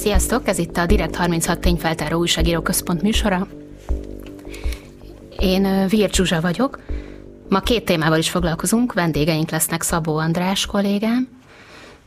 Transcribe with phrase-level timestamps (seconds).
[0.00, 3.46] Sziasztok, ez itt a Direkt 36 tényfeltáró újságíró központ műsora.
[5.38, 6.78] Én Vír Zsuzsa vagyok.
[7.48, 11.28] Ma két témával is foglalkozunk, vendégeink lesznek Szabó András kollégám,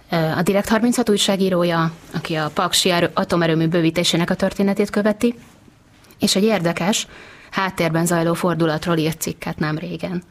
[0.09, 5.36] a Direkt 36 újságírója, aki a Paksi atomerőmű bővítésének a történetét követi,
[6.20, 7.07] és egy érdekes,
[7.52, 10.23] háttérben zajló fordulatról írt cikket nem régen.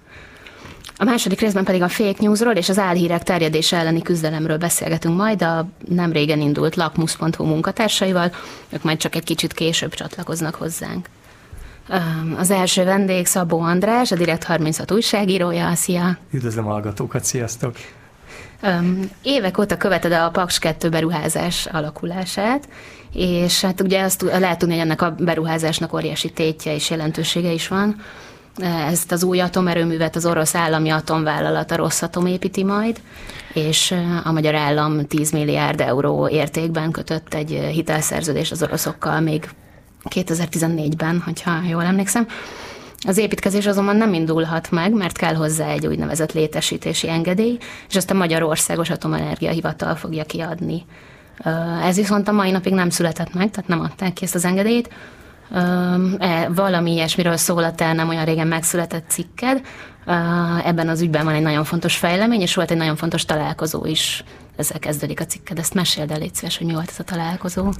[0.97, 5.43] A második részben pedig a fake newsról és az álhírek terjedése elleni küzdelemről beszélgetünk majd
[5.43, 8.33] a nem régen indult lakmus.hu munkatársaival,
[8.69, 11.09] ők majd csak egy kicsit később csatlakoznak hozzánk.
[12.37, 15.75] Az első vendég Szabó András, a Direkt 36 újságírója.
[15.75, 16.19] Szia!
[16.31, 17.75] Üdvözlöm a hallgatókat, sziasztok!
[19.23, 22.69] Évek óta követed a Paks 2 beruházás alakulását,
[23.13, 27.69] és hát ugye azt lehet tudni, hogy ennek a beruházásnak óriási tétje és jelentősége is
[27.69, 27.97] van.
[28.57, 33.01] Ezt az új atomerőművet az orosz állami atomvállalat, a Rosszatom építi majd,
[33.53, 39.49] és a magyar állam 10 milliárd euró értékben kötött egy hitelszerződés az oroszokkal még
[40.11, 42.27] 2014-ben, hogyha jól emlékszem.
[43.07, 48.11] Az építkezés azonban nem indulhat meg, mert kell hozzá egy úgynevezett létesítési engedély, és ezt
[48.11, 50.85] a Magyarországos Atomenergia Hivatal fogja kiadni.
[51.83, 54.89] Ez viszont a mai napig nem született meg, tehát nem adták ki ezt az engedélyt.
[55.53, 59.61] E, valami ilyesmiről szól a te nem olyan régen megszületett cikked.
[60.65, 64.25] Ebben az ügyben van egy nagyon fontos fejlemény, és volt egy nagyon fontos találkozó is
[64.63, 65.59] ezzel kezdődik a cikked.
[65.59, 67.73] Ezt meséld el, légy szíves, hogy mi volt ez a találkozó.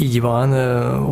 [0.00, 0.50] Így van,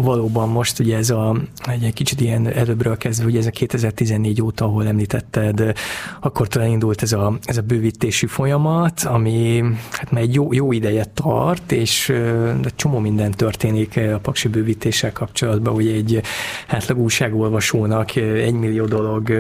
[0.03, 4.65] valóban most ugye ez a, egy kicsit ilyen előbbről kezdve, ugye ez a 2014 óta,
[4.65, 5.73] ahol említetted,
[6.21, 10.73] akkor talán indult ez a, ez a bővítési folyamat, ami hát már egy jó, jó
[10.73, 12.13] ideje tart, és
[12.61, 16.21] de csomó minden történik a paksi bővítéssel kapcsolatban, hogy egy
[16.69, 19.33] átlag újságolvasónak egy millió dolog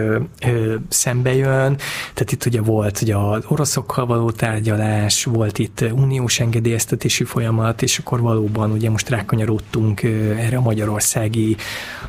[0.89, 1.77] szembe jön,
[2.15, 7.99] tehát itt ugye volt ugye az oroszokkal való tárgyalás, volt itt uniós engedélyeztetési folyamat, és
[7.99, 11.57] akkor valóban ugye most rákanyarodtunk erre a magyarországi,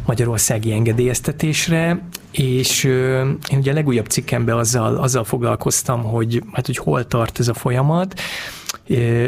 [0.06, 2.02] magyarországi engedélyeztetésre,
[2.32, 7.48] és én ugye a legújabb cikkemben azzal, azzal foglalkoztam, hogy, hát, hogy hol tart ez
[7.48, 8.20] a folyamat,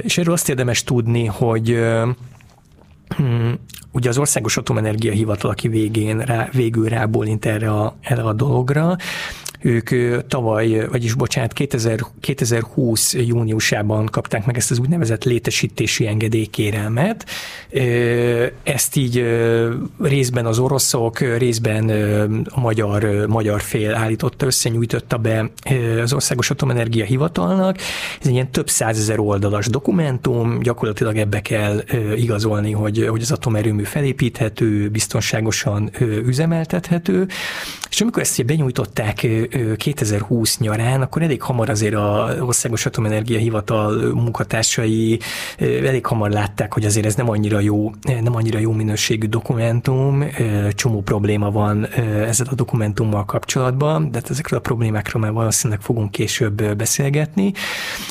[0.02, 1.78] és erről azt érdemes tudni, hogy
[3.18, 3.52] hm,
[3.92, 8.96] ugye az Országos Atomenergia Hivatal, aki végén rá, végül rábólint erre a, erre a dologra,
[9.60, 9.90] ők
[10.28, 17.26] tavaly, vagyis bocsánat, 2000, 2020 júniusában kapták meg ezt az úgynevezett létesítési engedélykérelmet.
[18.64, 19.26] Ezt így
[20.02, 21.90] részben az oroszok, részben
[22.50, 25.50] a magyar, magyar fél állította össze, nyújtotta be
[26.02, 27.78] az Országos Atomenergia Hivatalnak.
[28.20, 31.84] Ez egy ilyen több százezer oldalas dokumentum, gyakorlatilag ebbe kell
[32.16, 35.92] igazolni, hogy, hogy az atomerőmű felépíthető, biztonságosan
[36.26, 37.28] üzemeltethető.
[37.90, 39.24] És amikor ezt benyújtották
[39.76, 45.20] 2020 nyarán, akkor elég hamar azért a Országos Atomenergia Hivatal munkatársai
[45.60, 47.92] elég hamar látták, hogy azért ez nem annyira jó,
[48.22, 50.24] nem annyira jó minőségű dokumentum,
[50.70, 51.88] csomó probléma van
[52.26, 57.54] ezzel a dokumentummal kapcsolatban, de hát ezekről a problémákról már valószínűleg fogunk később beszélgetni.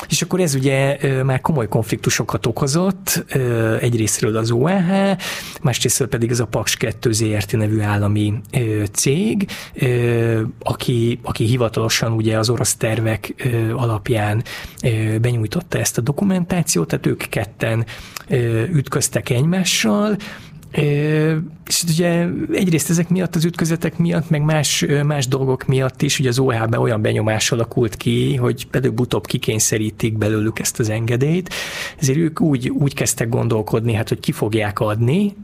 [0.09, 3.25] És akkor ez ugye már komoly konfliktusokat okozott,
[3.79, 5.17] egyrésztről az OEH,
[5.61, 8.33] másrésztről pedig ez a Paks 2 ZRT nevű állami
[8.91, 9.47] cég,
[10.59, 13.33] aki, aki hivatalosan ugye az orosz tervek
[13.73, 14.43] alapján
[15.21, 17.85] benyújtotta ezt a dokumentációt, tehát ők ketten
[18.73, 20.17] ütköztek egymással,
[21.67, 26.29] és ugye egyrészt ezek miatt, az ütközetek miatt, meg más, más dolgok miatt is, ugye
[26.29, 31.53] az OH-ben olyan benyomás alakult ki, hogy előbb-utóbb kikényszerítik belőlük ezt az engedélyt,
[31.99, 35.35] ezért ők úgy, úgy kezdtek gondolkodni, hát, hogy ki fogják adni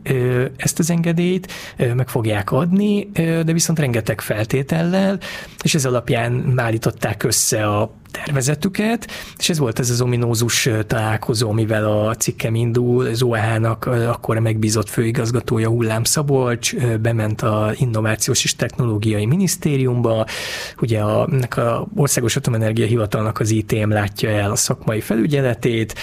[0.56, 1.52] ezt az engedélyt,
[1.96, 5.20] meg fogják adni, de viszont rengeteg feltétellel,
[5.64, 9.08] és ez alapján állították össze a tervezetüket,
[9.38, 14.90] és ez volt ez az ominózus találkozó, amivel a cikkem indul, az OEH-nak akkor megbízott
[14.90, 20.26] főigazgatója Hullám Szabolcs bement a Innovációs és Technológiai Minisztériumba,
[20.82, 25.96] ugye a, ennek a Országos Atomenergia Hivatalnak az ITM látja el a szakmai felügyeletét,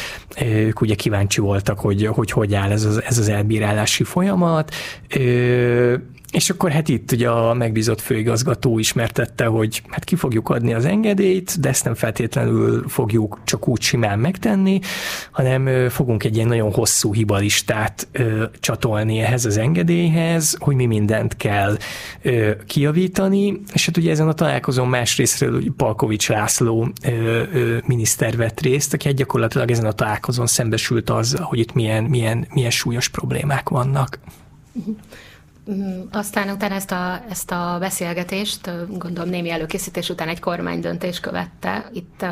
[0.44, 4.75] ők ugye kíváncsi voltak, hogy hogy, hogy áll ez az, ez az elbírálási folyamat,
[6.32, 10.85] és akkor hát itt ugye a megbízott főigazgató ismertette, hogy hát ki fogjuk adni az
[10.85, 14.81] engedélyt, de ezt nem feltétlenül fogjuk csak úgy simán megtenni,
[15.31, 21.37] hanem fogunk egy ilyen nagyon hosszú hibalistát ö, csatolni ehhez az engedélyhez, hogy mi mindent
[21.37, 21.77] kell
[22.23, 28.61] ö, kijavítani, és hát ugye ezen a találkozón másrésztről Palkovics László ö, ö, miniszter vett
[28.61, 33.09] részt, aki hát gyakorlatilag ezen a találkozón szembesült az, hogy itt milyen, milyen, milyen súlyos
[33.09, 34.19] problémák vannak.
[35.70, 35.84] Uh-huh.
[35.87, 41.20] Mm, aztán utána ezt a, ezt a beszélgetést, gondolom némi előkészítés után egy kormány döntés
[41.20, 41.90] követte.
[41.93, 42.25] Itt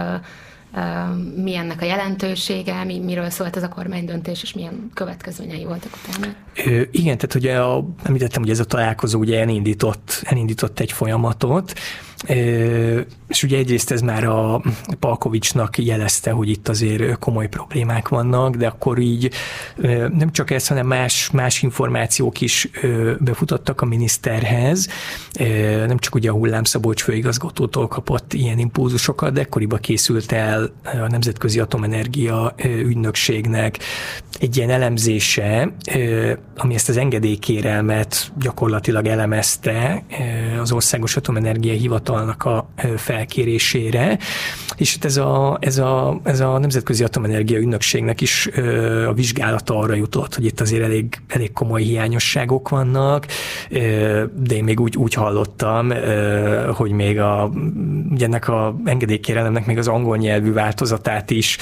[1.37, 6.35] mi ennek a jelentősége, mi, miről szólt ez a kormánydöntés, és milyen következményei voltak utána?
[6.91, 11.73] Igen, tehát ugye a, említettem, hogy ez a találkozó ugye elindított, elindított egy folyamatot,
[13.29, 14.63] és ugye egyrészt ez már a
[15.01, 19.31] Palkovicsnak jelezte, hogy itt azért komoly problémák vannak, de akkor így
[20.13, 22.71] nem csak ez, hanem más, más információk is
[23.19, 24.89] befutottak a miniszterhez.
[25.87, 31.61] Nem csak ugye a Hullámszabolcs főigazgatótól kapott ilyen impulzusokat, de ekkoriban készült el a Nemzetközi
[31.61, 33.79] Atomenergia ügynökségnek
[34.41, 35.73] egy ilyen elemzése,
[36.57, 40.05] ami ezt az engedélykérelmet gyakorlatilag elemezte
[40.61, 41.73] az Országos Atomenergia
[42.09, 44.19] Hivatalnak a felkérésére,
[44.77, 48.49] és ez a, ez a, ez a Nemzetközi Atomenergia Ügynökségnek is
[49.09, 53.27] a vizsgálata arra jutott, hogy itt azért elég, elég komoly hiányosságok vannak,
[54.35, 55.93] de én még úgy, úgy hallottam,
[56.75, 57.51] hogy még a,
[58.11, 61.59] ugye ennek a engedélykérelemnek még az angol nyelvű változatát is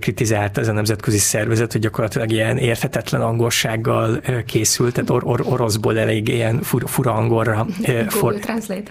[0.00, 5.98] kritizált ez a nemzetközi szervezet, hogy gyakorlatilag ilyen érthetetlen angolsággal készült, tehát or, or, oroszból
[5.98, 7.66] elég ilyen fura, fura angolra.
[7.86, 8.34] Google for...
[8.34, 8.90] Translate.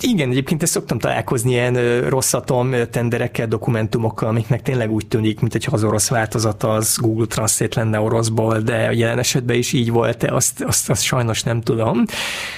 [0.00, 5.72] Igen, egyébként ezt szoktam találkozni ilyen rosszatom tenderekkel, dokumentumokkal, amiknek tényleg úgy tűnik, mint hogyha
[5.72, 10.62] az orosz változat az Google Translate lenne oroszból, de jelen esetben is így volt-e, azt,
[10.62, 12.04] azt, azt sajnos nem tudom.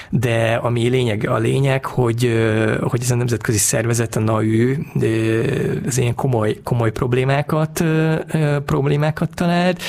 [0.09, 2.45] De ami lényeg, a lényeg, hogy,
[2.81, 4.75] hogy ez a nemzetközi szervezet, a NAÜ,
[5.85, 7.83] az ilyen komoly, komoly problémákat,
[8.65, 9.81] problémákat talált,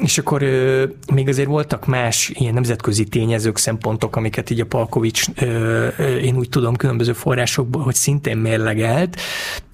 [0.00, 5.24] és akkor ö, még azért voltak más ilyen nemzetközi tényezők, szempontok, amiket így a Palkovics,
[5.36, 5.86] ö,
[6.22, 9.20] én úgy tudom különböző forrásokból, hogy szintén mérlegelt.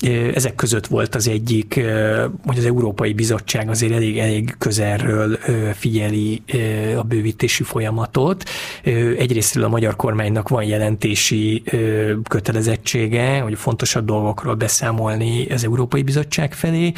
[0.06, 5.38] Ö, ezek között volt az egyik, ö, hogy az Európai Bizottság azért elég, elég közelről
[5.47, 8.44] ö, figyeli ö, a bővítési folyamatot.
[8.85, 16.03] Ö, egyrésztről a magyar kormánynak van jelentési ö, kötelezettsége, hogy fontosabb dolgokról beszámolni az Európai
[16.03, 16.93] Bizottság felé.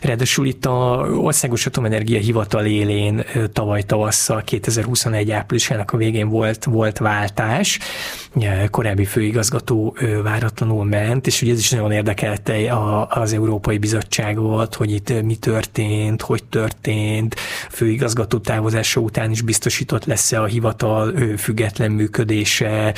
[0.00, 6.64] Ráadásul itt a Országos Atomenergia Hivatal hivatal élén tavaly tavasszal, 2021 áprilisának a végén volt,
[6.64, 7.78] volt váltás,
[8.70, 12.72] korábbi főigazgató váratlanul ment, és ugye ez is nagyon érdekelte
[13.08, 17.34] az Európai Bizottságot, hogy itt mi történt, hogy történt,
[17.70, 22.94] főigazgató távozása után is biztosított lesz-e a hivatal független működése,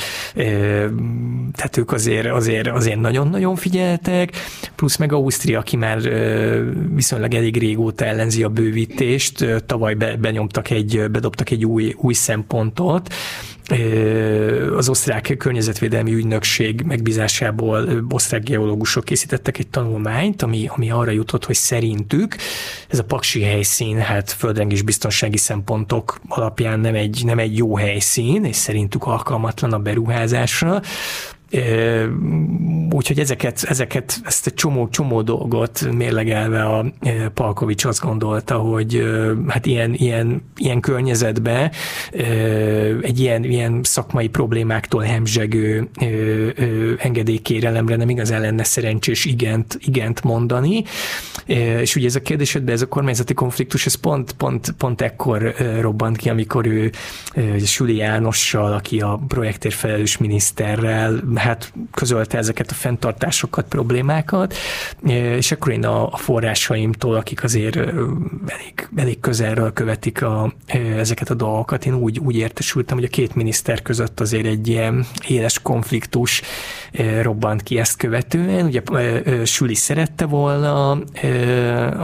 [1.55, 4.31] tehát ők azért, azért, azért nagyon-nagyon figyeltek,
[4.75, 5.99] plusz meg Ausztria, aki már
[6.95, 13.13] viszonylag elég régóta ellenzi a bővítést, tavaly be, benyomtak egy, bedobtak egy új, új szempontot,
[14.77, 21.55] az osztrák környezetvédelmi ügynökség megbízásából osztrák geológusok készítettek egy tanulmányt, ami, ami arra jutott, hogy
[21.55, 22.35] szerintük
[22.87, 28.45] ez a paksi helyszín, hát földrengés biztonsági szempontok alapján nem egy, nem egy jó helyszín,
[28.45, 30.81] és szerintük alkalmatlan a beruházásra.
[32.91, 36.85] Úgyhogy ezeket, ezeket, ezt egy csomó, csomó dolgot mérlegelve a
[37.33, 39.03] Palkovics azt gondolta, hogy
[39.47, 41.71] hát ilyen, ilyen, ilyen környezetben
[43.01, 45.89] egy ilyen, ilyen szakmai problémáktól hemzsegő
[46.97, 50.83] engedélykérelemre nem igazán lenne szerencsés igent, igent mondani.
[51.79, 56.17] És ugye ez a kérdésedben, ez a kormányzati konfliktus, ez pont, pont, pont ekkor robbant
[56.17, 56.91] ki, amikor ő
[57.65, 64.55] Süli Jánossal, aki a projektért felelős miniszterrel hát közölte ezeket a fenntartásokat, problémákat,
[65.37, 67.75] és akkor én a, a forrásaimtól, akik azért
[68.45, 70.53] elég, elég közelről követik a,
[70.97, 75.05] ezeket a dolgokat, én úgy, úgy értesültem, hogy a két miniszter között azért egy ilyen
[75.27, 76.41] éles konfliktus
[77.21, 78.65] robbant ki ezt követően.
[78.65, 78.81] Ugye
[79.45, 80.97] Süli szerette volna,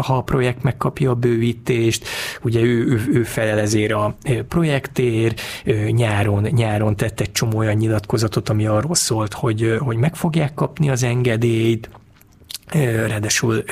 [0.01, 2.07] ha a projekt megkapja a bővítést,
[2.41, 5.41] ugye ő, ő, ő felel ezért a projektért,
[5.89, 10.89] nyáron, nyáron tett egy csomó olyan nyilatkozatot, ami arról szólt, hogy, hogy meg fogják kapni
[10.89, 11.89] az engedélyt,
[13.07, 13.63] Ráadásul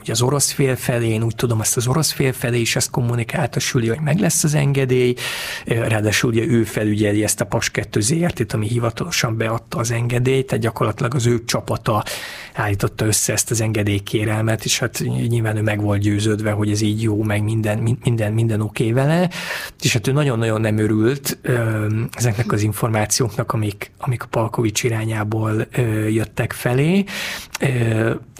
[0.00, 2.90] ugye az orosz fél felé, én úgy tudom, azt az orosz fél felé is ezt
[2.90, 5.14] kommunikálta Süli, hogy meg lesz az engedély.
[5.64, 10.62] Ráadásul ugye ő felügyeli ezt a PAS 2 ZRT-t, ami hivatalosan beadta az engedélyt, tehát
[10.62, 12.04] gyakorlatilag az ő csapata
[12.54, 17.02] állította össze ezt az engedélykérelmet, és hát nyilván ő meg volt győződve, hogy ez így
[17.02, 19.30] jó, meg minden, minden, minden oké okay vele,
[19.82, 21.38] és hát ő nagyon-nagyon nem örült
[22.12, 25.66] ezeknek az információknak, amik, amik a Palkovics irányából
[26.08, 27.04] jöttek felé,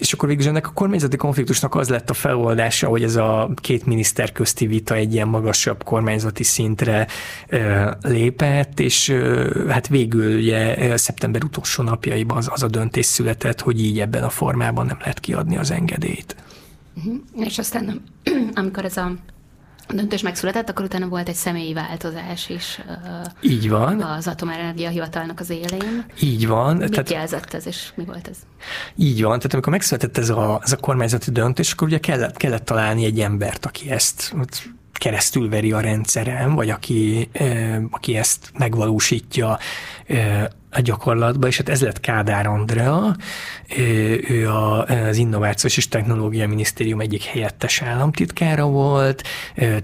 [0.02, 3.86] és akkor végül ennek a kormányzati konfliktusnak az lett a feloldása, hogy ez a két
[3.86, 7.06] miniszter közti vita egy ilyen magasabb kormányzati szintre
[8.00, 9.14] lépett, és
[9.68, 14.30] hát végül ugye szeptember utolsó napjaiban az, az a döntés született, hogy így ebben a
[14.30, 16.36] formában nem lehet kiadni az engedélyt.
[16.96, 17.14] Uh-huh.
[17.34, 18.02] És aztán,
[18.54, 19.12] amikor ez a
[19.88, 22.80] döntés megszületett, akkor utána volt egy személyi változás is.
[23.40, 24.00] Így van.
[24.02, 26.04] Az Atomenergia Hivatalnak az élén.
[26.20, 26.76] Így van.
[26.76, 28.36] Mit tehát, jelzett ez, és mi volt ez?
[28.96, 29.36] Így van.
[29.36, 33.20] Tehát amikor megszületett ez a, ez a kormányzati döntés, akkor ugye kellett, kellett találni egy
[33.20, 34.34] embert, aki ezt
[34.92, 37.30] keresztülveri a rendszeren, vagy aki,
[37.90, 39.58] aki ezt megvalósítja
[40.72, 43.16] a gyakorlatban, és hát ez lett Kádár Andrea,
[44.28, 44.48] ő
[45.08, 49.22] az Innovációs és Technológia Minisztérium egyik helyettes államtitkára volt,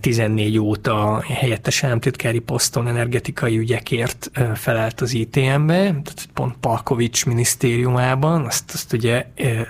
[0.01, 8.71] 14 óta helyettes államtitkári poszton energetikai ügyekért felelt az ITM-be, tehát pont Palkovics minisztériumában, azt,
[8.73, 9.27] azt ugye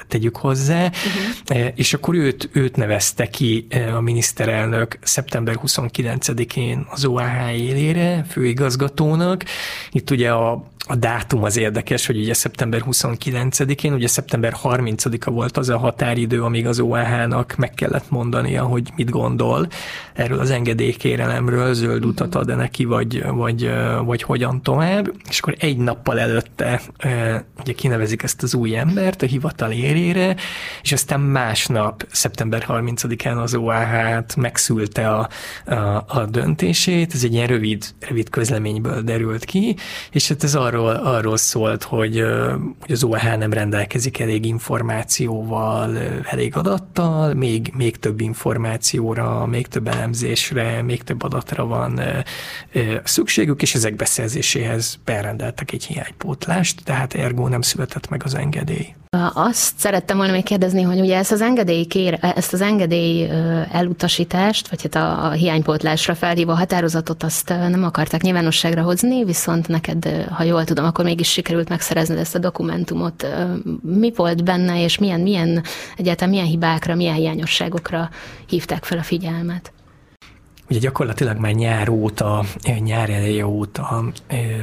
[0.08, 0.84] tegyük hozzá,
[1.46, 1.72] uh-huh.
[1.74, 9.44] és akkor őt, őt nevezte ki a miniszterelnök szeptember 29-én az OAH élére főigazgatónak.
[9.90, 15.56] Itt ugye a a dátum az érdekes, hogy ugye szeptember 29-én, ugye szeptember 30-a volt
[15.56, 19.68] az a határidő, amíg az OAH-nak meg kellett mondania, hogy mit gondol
[20.12, 23.70] erről az engedélykérelemről, zöld utat ad-e neki, vagy, vagy,
[24.04, 25.12] vagy hogyan tovább.
[25.28, 26.80] És akkor egy nappal előtte
[27.60, 30.36] ugye kinevezik ezt az új embert a hivatal érére,
[30.82, 35.28] és aztán másnap, szeptember 30-án az OAH-t megszülte a,
[35.66, 35.74] a,
[36.06, 39.76] a döntését, ez egy ilyen rövid, rövid közleményből derült ki,
[40.10, 42.24] és hát ez arról arról, arról szólt, hogy,
[42.80, 45.98] hogy az OEH nem rendelkezik elég információval,
[46.30, 52.00] elég adattal, még, még több információra, még több elemzésre, még több adatra van
[53.04, 58.94] szükségük, és ezek beszerzéséhez berendeltek egy hiánypótlást, tehát ergo nem született meg az engedély.
[59.34, 63.28] Azt szerettem volna még kérdezni, hogy ugye ezt az engedély, kér, ezt az engedély
[63.72, 70.42] elutasítást, vagy hát a hiánypótlásra felhívó határozatot azt nem akarták nyilvánosságra hozni, viszont neked, ha
[70.42, 73.26] jól tudom, akkor mégis sikerült megszerezni ezt a dokumentumot.
[73.82, 75.62] Mi volt benne, és milyen, milyen
[75.96, 78.10] egyáltalán milyen hibákra, milyen hiányosságokra
[78.46, 79.72] hívták fel a figyelmet?
[80.70, 82.44] Ugye gyakorlatilag már nyár óta,
[82.78, 84.04] nyár eleje óta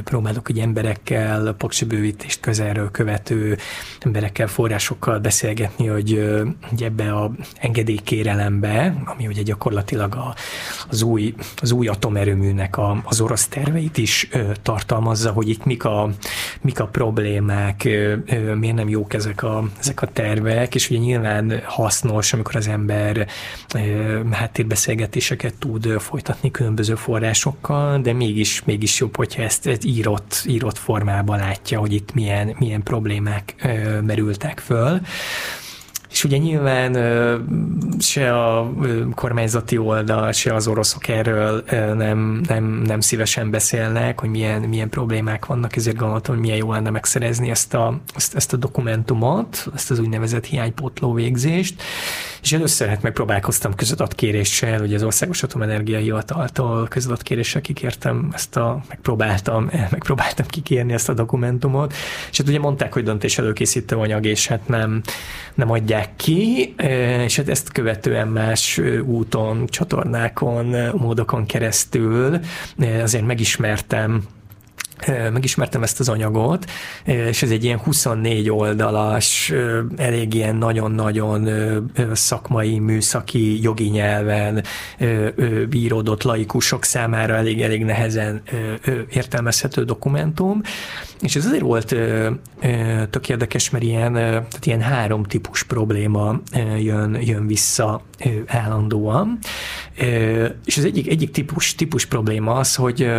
[0.04, 3.58] próbálok egy emberekkel, paksi bővítést közelről követő
[4.00, 10.34] emberekkel, forrásokkal beszélgetni, hogy, hogy ebbe a engedélykérelembe, ami ugye gyakorlatilag a,
[10.90, 14.28] az, új, az új atomerőműnek a, az orosz terveit is
[14.62, 16.10] tartalmazza, hogy itt mik a,
[16.60, 17.84] mik a problémák,
[18.58, 23.26] miért nem jók ezek a, ezek a tervek, és ugye nyilván hasznos, amikor az ember
[24.30, 31.38] háttérbeszélgetéseket tud folytatni különböző forrásokkal, de mégis, mégis jobb, hogyha ezt, ezt írott, írott formában
[31.38, 35.00] látja, hogy itt milyen, milyen problémák ö, merültek föl.
[36.16, 36.96] És ugye nyilván
[37.98, 38.72] se a
[39.14, 41.64] kormányzati oldal, se az oroszok erről
[41.96, 46.72] nem, nem, nem szívesen beszélnek, hogy milyen, milyen problémák vannak, ezért gondoltam, hogy milyen jó
[46.72, 51.82] lenne megszerezni ezt a, ezt, ezt a dokumentumot, ezt az úgynevezett hiánypótló végzést,
[52.42, 59.70] és először hát megpróbálkoztam közadatkéréssel, ugye az Országos Atomenergia Hivataltól közadatkéréssel kikértem ezt a, megpróbáltam,
[59.90, 61.92] megpróbáltam kikérni ezt a dokumentumot,
[62.30, 65.02] és hát ugye mondták, hogy döntés előkészítő anyag, és hát nem,
[65.54, 66.74] nem adják ki,
[67.24, 72.38] és hát ezt követően más úton, csatornákon, módokon keresztül
[73.02, 74.22] azért megismertem
[75.32, 76.70] megismertem ezt az anyagot,
[77.04, 79.52] és ez egy ilyen 24 oldalas,
[79.96, 81.48] elég ilyen nagyon-nagyon
[82.12, 84.62] szakmai, műszaki, jogi nyelven
[85.68, 88.42] bíródott laikusok számára elég-elég nehezen
[89.10, 90.60] értelmezhető dokumentum,
[91.20, 91.94] és ez azért volt
[93.10, 96.40] tök érdekes, mert ilyen, tehát ilyen három típus probléma
[96.78, 98.02] jön, jön vissza
[98.46, 99.38] állandóan,
[100.64, 103.10] és az egyik, egyik típus, típus probléma az, hogy,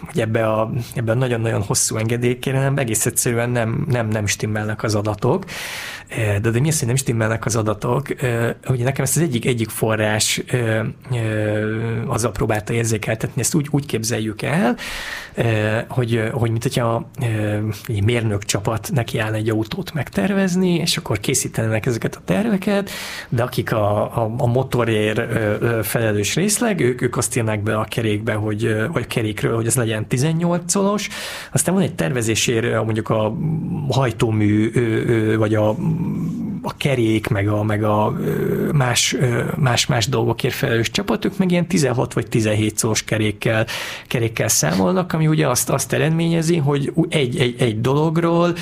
[0.00, 5.44] hogy ebbe a ebben nagyon-nagyon hosszú engedélykérelem egész egyszerűen nem, nem, nem stimmelnek az adatok.
[6.08, 8.08] De, de mi az, hogy nem stimmelnek az adatok?
[8.68, 10.42] Ugye nekem ezt az egyik, egyik forrás
[12.06, 14.76] azzal próbálta érzékeltetni, ezt úgy, úgy képzeljük el,
[15.88, 17.10] hogy, hogy mint hogyha
[17.86, 22.90] egy mérnök csapat neki áll egy autót megtervezni, és akkor készítenek ezeket a terveket,
[23.28, 25.20] de akik a, a, a motorért
[25.86, 29.76] felelős részleg, ők, ők azt írnák be a kerékbe, hogy, vagy a kerékről, hogy ez
[29.76, 31.08] legyen 18 szolos,
[31.52, 33.36] aztán van egy tervezésére mondjuk a
[33.88, 34.72] hajtómű,
[35.36, 35.76] vagy a
[36.62, 38.16] a kerék, meg a, meg a
[38.72, 39.16] más,
[39.56, 43.66] más, más dolgokért felelős csapatok, meg ilyen 16 vagy 17 szós kerékkel,
[44.06, 48.54] kerékkel számolnak, ami ugye azt, azt eredményezi, hogy egy, egy, egy dologról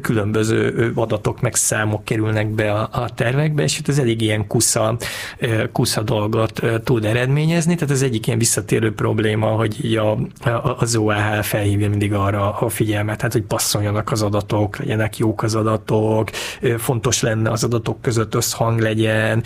[0.00, 4.96] különböző adatok meg számok kerülnek be a, a tervekbe, és itt az elég ilyen kusza,
[5.72, 10.00] kusza dolgot tud eredményezni, tehát az egyik ilyen visszatérő probléma, hogy
[10.44, 10.48] a,
[10.78, 15.54] az OAH felhívja mindig arra a figyelmet, hát hogy passzoljanak az adatok, legyenek jók az
[15.54, 16.30] adatok,
[16.78, 19.42] fontos lenne az adatok között, összhang legyen,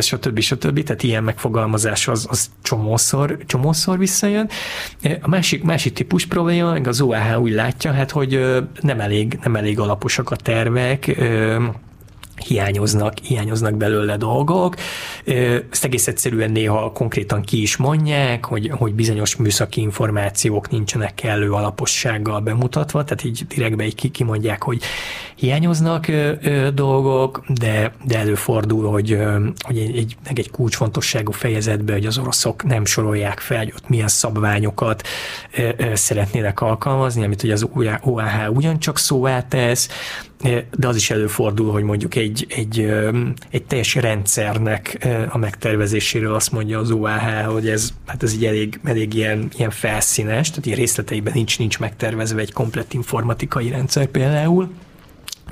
[0.00, 0.40] stb.
[0.40, 0.82] stb.
[0.82, 4.48] Tehát ilyen megfogalmazás az, az csomószor, csomószor visszajön.
[5.20, 9.56] A másik, másik típus probléma, meg az OAH úgy látja, hát, hogy nem elég, nem
[9.56, 11.16] elég alaposak a tervek,
[12.42, 14.74] hiányoznak, hiányoznak belőle dolgok.
[15.70, 21.52] Ezt egész egyszerűen néha konkrétan ki is mondják, hogy, hogy bizonyos műszaki információk nincsenek kellő
[21.52, 24.82] alapossággal bemutatva, tehát így direktbe így kimondják, hogy
[25.34, 26.06] hiányoznak
[26.74, 29.18] dolgok, de, de előfordul, hogy,
[29.60, 33.88] hogy egy, egy, meg egy kulcsfontosságú fejezetbe, hogy az oroszok nem sorolják fel, hogy ott
[33.88, 35.06] milyen szabványokat
[35.92, 37.66] szeretnének alkalmazni, amit ugye az
[38.02, 39.88] OAH ugyancsak szóvá tesz,
[40.76, 42.92] de az is előfordul, hogy mondjuk egy, egy,
[43.50, 48.80] egy teljes rendszernek a megtervezéséről azt mondja az OAH, hogy ez, hát ez így elég,
[48.84, 54.68] elég ilyen, ilyen felszínes, tehát ilyen részleteiben nincs, nincs megtervezve egy komplett informatikai rendszer például.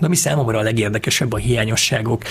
[0.00, 2.22] De ami számomra a legérdekesebb a hiányosságok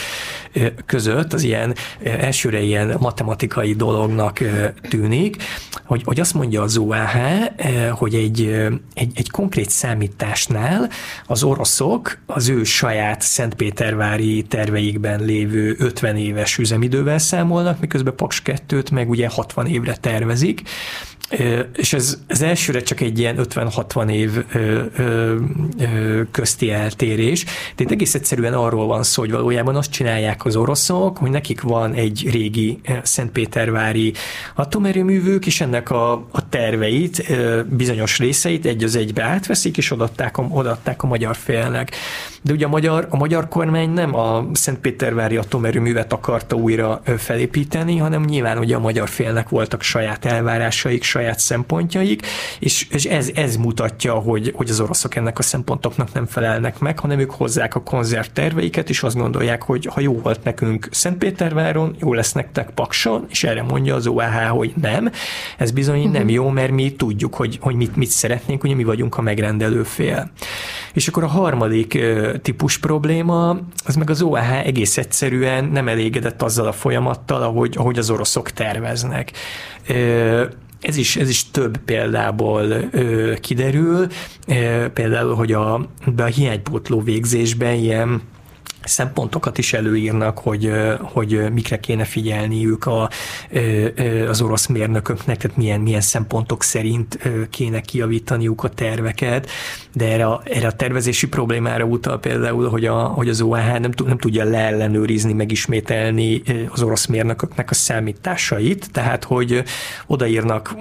[0.86, 4.40] között, az ilyen elsőre ilyen matematikai dolognak
[4.90, 5.44] tűnik,
[5.86, 7.16] hogy, hogy azt mondja az OAH,
[7.92, 8.42] hogy egy,
[8.94, 10.90] egy, egy konkrét számításnál
[11.26, 18.92] az oroszok az ő saját Szentpétervári terveikben lévő 50 éves üzemidővel számolnak, miközben Paks 2-t
[18.92, 20.62] meg ugye 60 évre tervezik,
[21.76, 24.32] és ez, ez elsőre csak egy ilyen 50-60 év
[26.32, 27.46] közti eltérés,
[27.76, 31.62] de itt egész egyszerűen arról van szó, hogy valójában azt csinálják az oroszok, hogy nekik
[31.62, 34.14] van egy régi Szentpétervári
[34.56, 37.34] atomerőművük, és ennek a, a terveit,
[37.70, 41.96] bizonyos részeit egy az egybe átveszik, és odaadták a, odaadták a magyar félnek.
[42.42, 48.24] De ugye a magyar, a magyar kormány nem a Szentpétervári atomerőművet akarta újra felépíteni, hanem
[48.24, 52.26] nyilván ugye a magyar félnek voltak saját elvárásaik, saját szempontjaik,
[52.60, 57.00] és, és ez, ez mutatja, hogy, hogy az oroszok ennek a szempontoknak nem felelnek meg,
[57.00, 61.96] hanem ők hozzák a konzerv terveiket, és azt gondolják, hogy ha jó volt nekünk Szentpéterváron,
[62.00, 65.12] jó lesz nektek Pakson, és erre mondja az OAH, hogy nem.
[65.58, 66.14] Ez bizony uh-huh.
[66.14, 69.84] nem jó, mert mi tudjuk, hogy, hogy mit, mit szeretnénk, hogy mi vagyunk a megrendelő
[69.84, 70.32] fél.
[70.94, 72.00] És akkor a harmadik
[72.42, 77.98] típus probléma, az meg az OAH egész egyszerűen nem elégedett azzal a folyamattal, ahogy, ahogy
[77.98, 79.32] az oroszok terveznek
[80.82, 84.08] ez is, ez is több példából ö, kiderül,
[84.48, 85.74] ö, például, hogy a,
[86.18, 88.22] a hiánypótló végzésben ilyen
[88.88, 90.72] szempontokat is előírnak, hogy,
[91.02, 93.10] hogy mikre kéne figyelniük a,
[94.30, 97.20] az orosz mérnököknek, tehát milyen, milyen szempontok szerint
[97.50, 99.50] kéne kiavítaniuk a terveket,
[99.94, 103.92] de erre a, erre a tervezési problémára utal például, hogy, a, hogy az OAH nem,
[104.06, 109.64] nem tudja leellenőrizni, megismételni az orosz mérnököknek a számításait, tehát hogy
[110.08, 110.76] odaírnak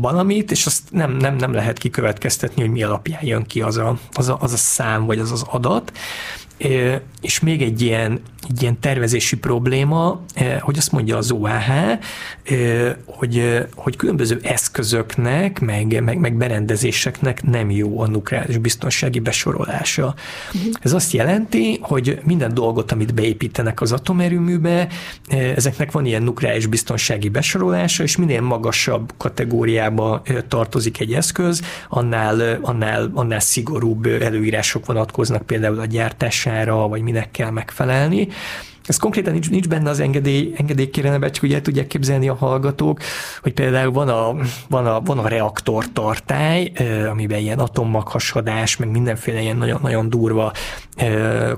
[0.00, 3.98] valamit, és azt nem, nem, nem lehet kikövetkeztetni, hogy mi alapján jön ki az a,
[4.12, 5.92] az a, az a szám, vagy az az adat.
[7.20, 10.20] És még egy ilyen, egy ilyen tervezési probléma,
[10.60, 11.98] hogy azt mondja az OAH,
[13.06, 20.14] hogy, hogy különböző eszközöknek, meg, meg, meg berendezéseknek nem jó a nukleáris biztonsági besorolása.
[20.54, 20.72] Uh-huh.
[20.80, 24.88] Ez azt jelenti, hogy minden dolgot, amit beépítenek az atomerőműbe,
[25.56, 33.10] ezeknek van ilyen nukleáris biztonsági besorolása, és minél magasabb kategóriába tartozik egy eszköz, annál, annál,
[33.14, 35.86] annál szigorúbb előírások vonatkoznak például a
[36.50, 38.28] gyártására, vagy minek kell megfelelni.
[38.90, 43.00] Ez konkrétan nincs, nincs benne az engedély, engedélykérelemben, csak ugye el tudják képzelni a hallgatók,
[43.42, 44.36] hogy például van a,
[44.68, 46.72] van a, van a reaktortartály,
[47.10, 50.52] amiben ilyen atommaghasadás, meg mindenféle ilyen nagyon-nagyon durva,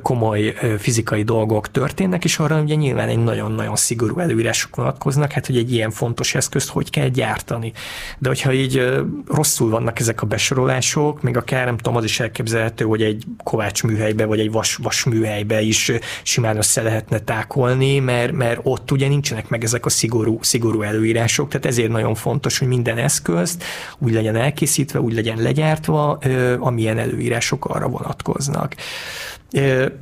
[0.03, 5.57] komoly fizikai dolgok történnek, és arra ugye nyilván egy nagyon-nagyon szigorú előírások vonatkoznak, hát hogy
[5.57, 7.73] egy ilyen fontos eszközt hogy kell gyártani.
[8.19, 12.85] De hogyha így rosszul vannak ezek a besorolások, még akár nem tudom, az is elképzelhető,
[12.85, 15.93] hogy egy kovács műhelybe, vagy egy vas, vas műhelybe is
[16.23, 21.49] simán össze lehetne tákolni, mert, mert ott ugye nincsenek meg ezek a szigorú, szigorú előírások,
[21.49, 23.65] tehát ezért nagyon fontos, hogy minden eszközt
[23.99, 26.19] úgy legyen elkészítve, úgy legyen legyártva,
[26.59, 28.75] amilyen előírások arra vonatkoznak.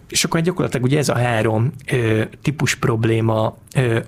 [0.09, 1.73] És akkor gyakorlatilag ugye ez a három
[2.43, 3.57] típus probléma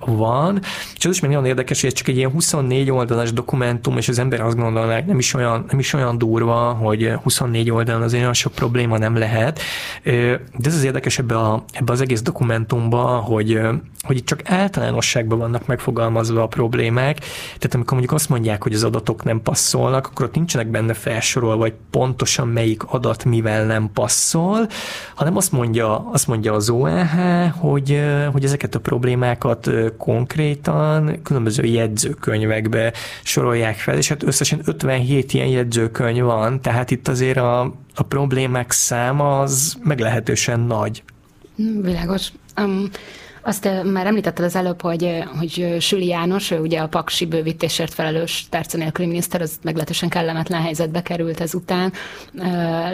[0.07, 0.61] van,
[0.97, 4.09] és az is még nagyon érdekes, hogy ez csak egy ilyen 24 oldalas dokumentum, és
[4.09, 8.03] az ember azt gondolná, hogy nem is olyan, nem is olyan durva, hogy 24 oldalon
[8.03, 9.61] azért olyan sok probléma nem lehet,
[10.03, 13.61] de ez az érdekes ebbe, a, ebbe az egész dokumentumban, hogy,
[14.03, 18.85] hogy itt csak általánosságban vannak megfogalmazva a problémák, tehát amikor mondjuk azt mondják, hogy az
[18.85, 24.69] adatok nem passzolnak, akkor ott nincsenek benne felsorolva, vagy pontosan melyik adat mivel nem passzol,
[25.15, 32.93] hanem azt mondja, azt mondja az OEH, hogy, hogy ezeket a problémákat konkrétan különböző jegyzőkönyvekbe
[33.23, 37.61] sorolják fel, és hát összesen 57 ilyen jegyzőkönyv van, tehát itt azért a,
[37.95, 41.03] a problémák száma az meglehetősen nagy.
[41.83, 42.33] Világos.
[42.57, 42.89] Um,
[43.43, 48.47] azt már említetted az előbb, hogy, hogy Süli János, ő ugye a paksi bővítésért felelős
[48.51, 51.93] tárca nélküli miniszter, az meglehetősen kellemetlen helyzetbe került ezután.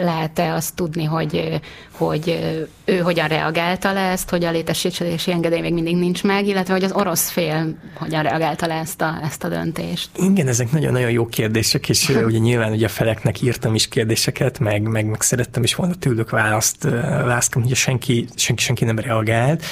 [0.01, 1.59] Lehet-e azt tudni, hogy,
[1.91, 2.39] hogy
[2.85, 6.83] ő hogyan reagálta le ezt, hogy a létesítési engedély még mindig nincs meg, illetve hogy
[6.83, 10.09] az orosz fél hogyan reagálta le ezt a, ezt a döntést?
[10.15, 14.81] Igen, ezek nagyon-nagyon jó kérdések, és ugye nyilván ugye a feleknek írtam is kérdéseket, meg,
[14.81, 19.63] meg, meg szerettem is volna tőlük választ, választ hogy senki, senki, senki nem reagált.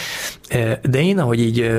[0.82, 1.71] De én, ahogy így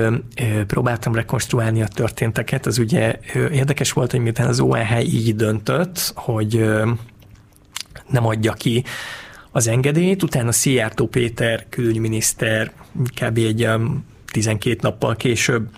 [0.67, 6.65] próbáltam rekonstruálni a történteket, az ugye érdekes volt, hogy miután az ONH így döntött, hogy
[8.09, 8.83] nem adja ki
[9.51, 12.71] az engedélyt, utána Szijjártó Péter külügyminiszter
[13.21, 13.37] kb.
[13.37, 13.69] egy
[14.31, 15.69] 12 nappal később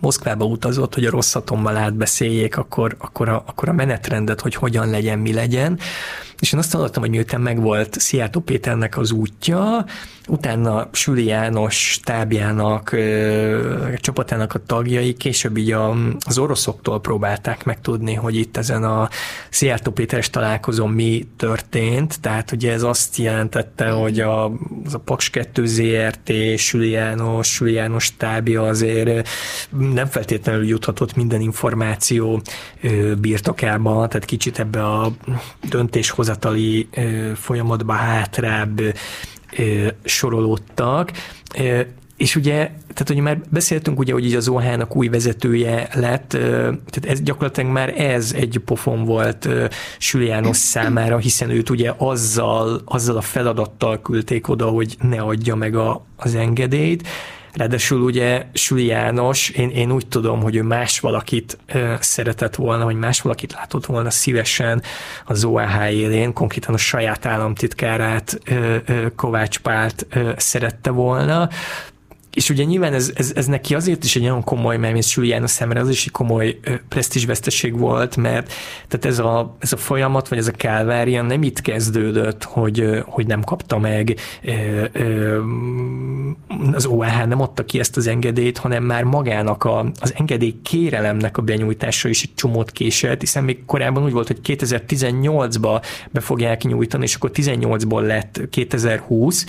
[0.00, 5.18] Moszkvába utazott, hogy a Rosszatommal átbeszéljék akkor, akkor, a, akkor a menetrendet, hogy hogyan legyen,
[5.18, 5.78] mi legyen.
[6.40, 9.84] És én azt hallottam, hogy miután megvolt Szijjártó Péternek az útja,
[10.28, 12.96] utána Süli János tábjának,
[13.96, 15.96] csapatának a tagjai később így a,
[16.26, 19.08] az oroszoktól próbálták megtudni, hogy itt ezen a
[19.50, 24.44] Szijjártó Péteres találkozón mi történt, tehát ugye ez azt jelentette, hogy a,
[24.84, 29.28] az a Paks 2 ZRT, Süli János, Süli János tábja azért
[29.70, 32.42] nem feltétlenül juthatott minden információ
[33.18, 35.12] birtokába, tehát kicsit ebbe a
[36.28, 36.88] döntéshozatali
[37.34, 38.80] folyamatba hátrább
[40.04, 41.12] sorolódtak.
[42.16, 42.56] És ugye,
[42.94, 47.70] tehát hogy már beszéltünk ugye, hogy így az OH-nak új vezetője lett, tehát ez gyakorlatilag
[47.70, 49.48] már ez egy pofon volt
[49.98, 55.54] Sül János számára, hiszen őt ugye azzal, azzal a feladattal küldték oda, hogy ne adja
[55.54, 57.08] meg a, az engedélyt,
[57.52, 62.84] Ráadásul ugye Süli János, én, én úgy tudom, hogy ő más valakit ö, szeretett volna,
[62.84, 64.82] vagy más valakit látott volna szívesen
[65.24, 71.48] az OAH élén, konkrétan a saját államtitkárát ö, ö, Kovács Pált ö, szerette volna,
[72.38, 75.46] és ugye nyilván ez, ez, ez neki azért is egy nagyon komoly, mert Julián a
[75.46, 78.52] szemre az is egy komoly presztízsveszteség volt, mert
[78.88, 83.26] tehát ez a, ez a folyamat, vagy ez a kálvária nem itt kezdődött, hogy, hogy
[83.26, 84.16] nem kapta meg
[86.72, 91.36] az OEH nem adta ki ezt az engedélyt, hanem már magának a, az engedély kérelemnek
[91.36, 96.62] a benyújtása is egy csomót késelt, hiszen még korábban úgy volt, hogy 2018-ba be fogják
[96.62, 99.46] nyújtani, és akkor 18-ból lett 2020,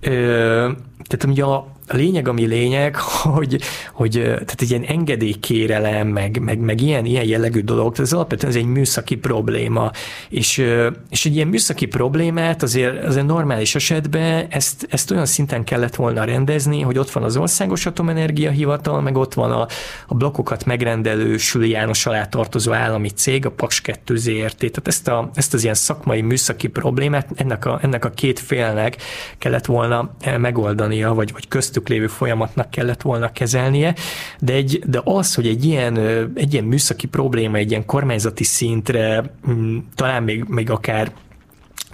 [0.00, 3.60] tehát ugye a, a lényeg, ami lényeg, hogy,
[3.92, 8.58] hogy tehát egy ilyen engedélykérelem, meg, meg, meg ilyen, ilyen jellegű dolog, ez alapvetően ez
[8.58, 9.90] egy műszaki probléma,
[10.28, 10.64] és,
[11.10, 16.24] és egy ilyen műszaki problémát azért, azért normális esetben ezt, ezt olyan szinten kellett volna
[16.24, 19.66] rendezni, hogy ott van az Országos Atomenergia Hivatal, meg ott van a,
[20.06, 24.58] a blokkokat megrendelő Süli János alá tartozó állami cég, a Paks 2 ZRT.
[24.58, 28.96] Tehát ezt, a, ezt az ilyen szakmai műszaki problémát ennek a, ennek a két félnek
[29.38, 33.94] kellett volna megoldania, vagy, vagy közt köztük lévő folyamatnak kellett volna kezelnie,
[34.40, 35.96] de, egy, de az, hogy egy ilyen,
[36.34, 41.12] egy ilyen műszaki probléma egy ilyen kormányzati szintre, mm, talán még, még akár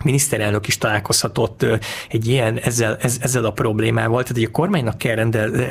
[0.03, 1.67] miniszterelnök is találkozhatott
[2.09, 5.15] egy ilyen, ezzel, ezzel a problémával, tehát hogy a kormánynak kell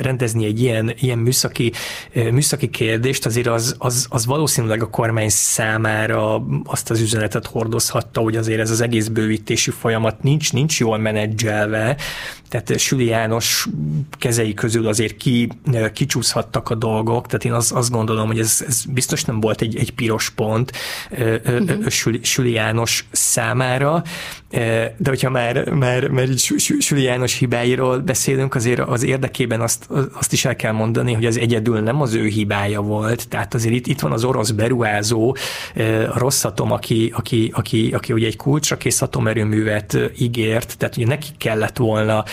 [0.02, 1.72] rendezni egy ilyen, ilyen műszaki,
[2.12, 8.36] műszaki kérdést, azért az, az, az valószínűleg a kormány számára azt az üzenetet hordozhatta, hogy
[8.36, 11.96] azért ez az egész bővítési folyamat nincs, nincs jól menedzselve,
[12.48, 13.66] tehát Süli János
[14.18, 15.48] kezei közül azért ki,
[15.92, 19.76] kicsúszhattak a dolgok, tehát én az, azt gondolom, hogy ez, ez biztos nem volt egy,
[19.76, 20.72] egy piros pont
[21.10, 21.88] uh-huh.
[21.88, 24.02] Süli, Süli János számára,
[24.96, 30.32] de hogyha már, már, már így Süli János hibáiról beszélünk, azért az érdekében azt, azt
[30.32, 33.86] is el kell mondani, hogy az egyedül nem az ő hibája volt, tehát azért itt,
[33.86, 35.36] itt van az orosz beruházó,
[36.12, 41.28] a Rosszatom, aki, aki, aki, aki ugye egy kulcsra kész atomerőművet ígért, tehát ugye neki
[41.38, 42.24] kellett volna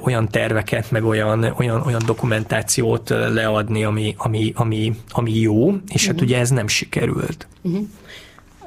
[0.00, 6.14] olyan terveket, meg olyan, olyan, olyan dokumentációt leadni, ami, ami, ami, ami jó, és hát
[6.14, 6.24] mhm.
[6.24, 7.46] ugye ez nem sikerült.
[7.62, 7.86] Uh-huh.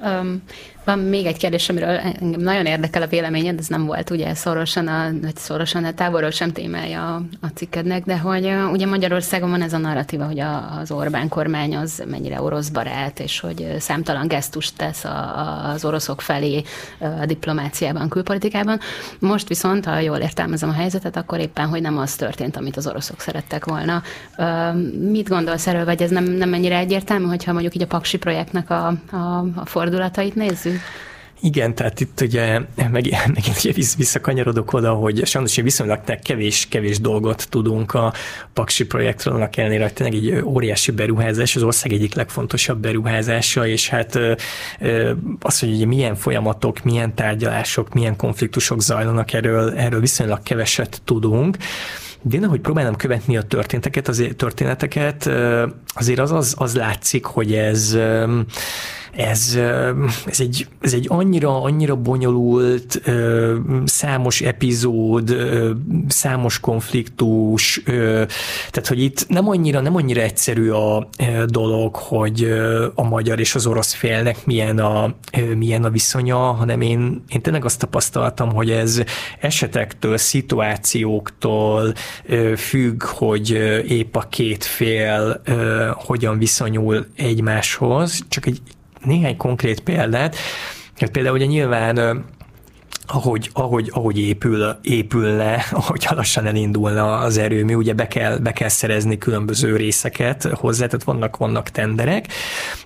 [0.04, 0.42] Um,
[0.86, 4.88] van még egy kérdés, amiről engem nagyon érdekel a véleményed, ez nem volt ugye szorosan,
[4.88, 9.62] a, vagy szorosan a távolról sem témája a, a cikkednek, de hogy ugye Magyarországon van
[9.62, 14.28] ez a narratíva, hogy a, az Orbán kormány az mennyire orosz barát, és hogy számtalan
[14.28, 16.64] gesztust tesz a, a, az oroszok felé
[17.00, 18.80] a diplomáciában, külpolitikában.
[19.20, 22.88] Most viszont, ha jól értelmezem a helyzetet, akkor éppen, hogy nem az történt, amit az
[22.88, 24.02] oroszok szerettek volna.
[25.00, 28.70] Mit gondolsz erről, vagy ez nem, nem mennyire egyértelmű, hogyha mondjuk így a Paksi projektnek
[28.70, 30.75] a, a, a fordulatait nézzük?
[31.42, 32.92] Igen, tehát itt ugye meg,
[33.34, 38.14] megint ugye visszakanyarodok oda, hogy sajnos viszonylag kevés, kevés dolgot tudunk a
[38.54, 43.90] Paksi projektről, annak ellenére, hogy tényleg egy óriási beruházás, az ország egyik legfontosabb beruházása, és
[43.90, 44.20] hát
[45.40, 51.58] az, hogy ugye milyen folyamatok, milyen tárgyalások, milyen konfliktusok zajlanak, erről, erről viszonylag keveset tudunk.
[52.22, 55.30] De én, ahogy próbálom követni a történeteket, azért, történeteket,
[55.86, 57.98] azért az, az, az látszik, hogy ez
[59.16, 59.60] ez,
[60.26, 63.02] ez, egy, ez egy annyira, annyira bonyolult,
[63.86, 65.36] számos epizód,
[66.08, 67.82] számos konfliktus,
[68.72, 71.08] tehát hogy itt nem annyira, nem annyira egyszerű a
[71.46, 72.54] dolog, hogy
[72.96, 75.16] a magyar és az orosz félnek milyen a,
[75.56, 79.04] milyen a viszonya, hanem én, én tényleg azt tapasztaltam, hogy ez
[79.40, 81.94] esetektől, szituációktól
[82.56, 83.50] függ, hogy
[83.88, 85.42] épp a két fél
[85.94, 88.20] hogyan viszonyul egymáshoz.
[88.28, 88.62] Csak egy
[89.06, 90.36] néhány konkrét példát.
[91.00, 92.26] Hát például ugye nyilván
[93.08, 98.52] ahogy, ahogy, ahogy épül, épül le, ahogy lassan elindulna az erőmű, ugye be kell, be
[98.52, 102.28] kell szerezni különböző részeket hozzá, tehát vannak, vannak tenderek,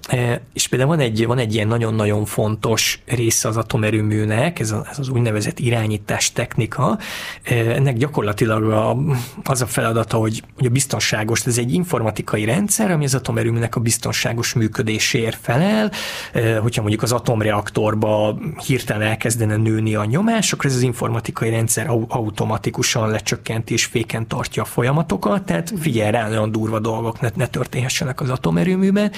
[0.07, 4.85] e, és például van egy, van egy ilyen nagyon-nagyon fontos része az atomerőműnek, ez, a,
[4.91, 6.97] ez az úgynevezett irányítás technika,
[7.43, 8.97] e, ennek gyakorlatilag a,
[9.43, 13.79] az a feladata, hogy, hogy a biztonságos, ez egy informatikai rendszer, ami az atomerőműnek a
[13.79, 15.91] biztonságos működéséért felel,
[16.33, 21.87] e, hogyha mondjuk az atomreaktorba hirtelen elkezdene nőni a nyomás, akkor ez az informatikai rendszer
[22.07, 27.47] automatikusan lecsökkenti és féken tartja a folyamatokat, tehát figyelj rá, olyan durva dolgok ne, ne
[27.47, 29.11] történhessenek az atomerőműben,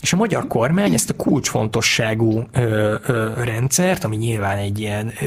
[0.00, 5.26] és a magyar kormány ezt a kulcsfontosságú ö, ö, rendszert, ami nyilván egy ilyen ö,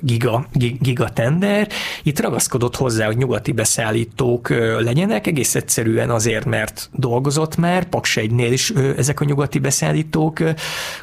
[0.00, 0.46] giga,
[0.80, 1.68] gigatender,
[2.02, 8.16] itt ragaszkodott hozzá, hogy nyugati beszállítók ö, legyenek, egész egyszerűen azért, mert dolgozott már, Paks
[8.16, 10.50] egynél is ö, ezek a nyugati beszállítók ö,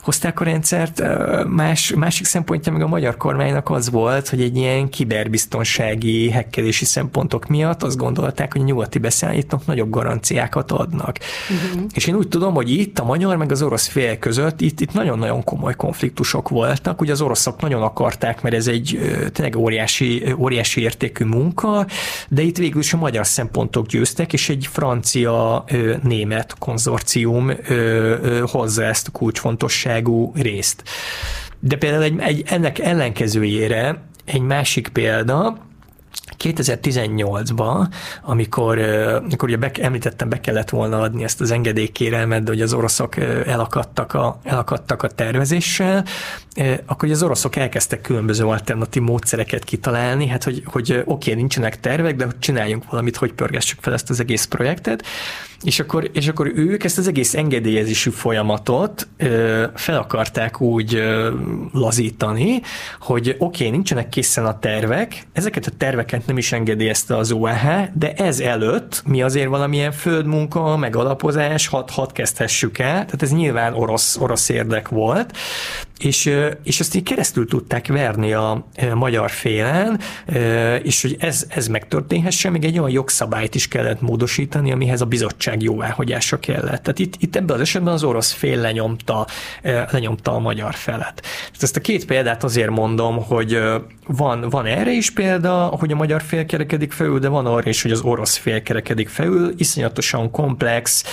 [0.01, 0.99] hozták a rendszert.
[0.99, 6.85] Ö, más, másik szempontja meg a magyar kormánynak az volt, hogy egy ilyen kiberbiztonsági, hekkelési
[6.85, 11.17] szempontok miatt azt gondolták, hogy a nyugati beszállítók nagyobb garanciákat adnak.
[11.49, 11.81] Uh-huh.
[11.93, 14.93] És én úgy tudom, hogy itt a magyar meg az orosz fél között itt, itt
[14.93, 17.01] nagyon-nagyon komoly konfliktusok voltak.
[17.01, 18.99] Ugye az oroszok nagyon akarták, mert ez egy
[19.33, 21.85] tényleg óriási, óriási értékű munka,
[22.29, 27.51] de itt végül is a magyar szempontok győztek, és egy francia-német konzorcium
[28.51, 30.83] hozza ezt a kulcsfontosságú részt.
[31.59, 35.68] De például egy, egy ennek ellenkezőjére egy másik példa,
[36.43, 37.87] 2018-ban,
[38.21, 38.79] amikor,
[39.23, 43.17] amikor ugye be, említettem, be kellett volna adni ezt az engedélykérelmet, de hogy az oroszok
[43.45, 46.05] elakadtak a, elakadtak a tervezéssel,
[46.85, 52.15] akkor az oroszok elkezdtek különböző alternatív módszereket kitalálni, hát hogy, hogy oké, okay, nincsenek tervek,
[52.15, 55.05] de csináljunk valamit, hogy pörgessük fel ezt az egész projektet,
[55.63, 61.33] és akkor, és akkor ők ezt az egész engedélyezésű folyamatot ö, fel akarták úgy ö,
[61.73, 62.61] lazítani,
[62.99, 67.83] hogy oké, okay, nincsenek készen a tervek, ezeket a terveket nem is engedélyezte az OAH,
[67.93, 73.73] de ez előtt mi azért valamilyen földmunka, megalapozás, hat, hat kezdhessük el, tehát ez nyilván
[73.73, 75.37] orosz, orosz érdek volt,
[75.99, 79.99] és, és ezt így keresztül tudták verni a magyar félen,
[80.83, 85.61] és hogy ez, ez megtörténhessen, még egy olyan jogszabályt is kellett módosítani, amihez a bizottság
[85.61, 86.83] jóváhagyása kellett.
[86.83, 89.27] Tehát itt, itt ebben az esetben az orosz fél lenyomta,
[89.91, 91.21] lenyomta a magyar felet.
[91.21, 93.59] Tehát ezt a két példát azért mondom, hogy
[94.07, 97.81] van, van erre is példa, hogy a magyar fél kerekedik felül, de van arra is,
[97.81, 99.53] hogy az orosz fél kerekedik felül.
[99.57, 101.03] Iszonyatosan komplex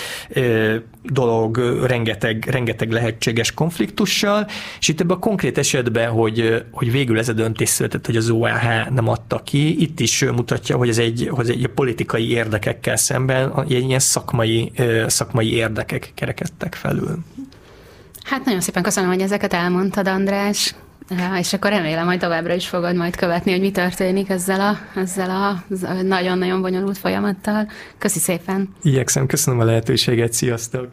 [1.02, 4.46] dolog, rengeteg, rengeteg lehetséges konfliktussal,
[4.78, 8.30] és itt ebben a konkrét esetben, hogy, hogy végül ez a döntés született, hogy az
[8.30, 13.64] OAH nem adta ki, itt is mutatja, hogy ez egy, hogy egy politikai érdekekkel szemben
[13.68, 14.72] ilyen szakmai,
[15.06, 17.18] szakmai érdekek kerekedtek felül.
[18.24, 20.74] Hát nagyon szépen köszönöm, hogy ezeket elmondtad, András.
[21.10, 24.98] Ja, és akkor remélem, hogy továbbra is fogod majd követni, hogy mi történik ezzel a,
[25.00, 27.68] ezzel a nagyon-nagyon bonyolult folyamattal.
[27.98, 28.74] Köszi szépen!
[28.82, 30.88] Igyekszem, köszönöm a lehetőséget, sziasztok!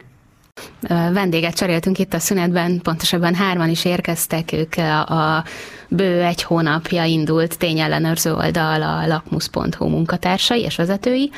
[0.88, 5.44] Vendéget cseréltünk itt a szünetben, pontosabban hárman is érkeztek, ők a, a
[5.88, 11.30] bő egy hónapja indult tényellenőrző oldal a lakmus.hu munkatársai és vezetői.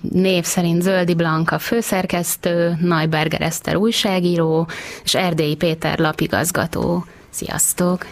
[0.00, 4.68] Név szerint Zöldi Blanka főszerkesztő, Neuberger Eszter újságíró,
[5.04, 7.04] és Erdélyi Péter lapigazgató.
[7.32, 8.06] Sziasztok!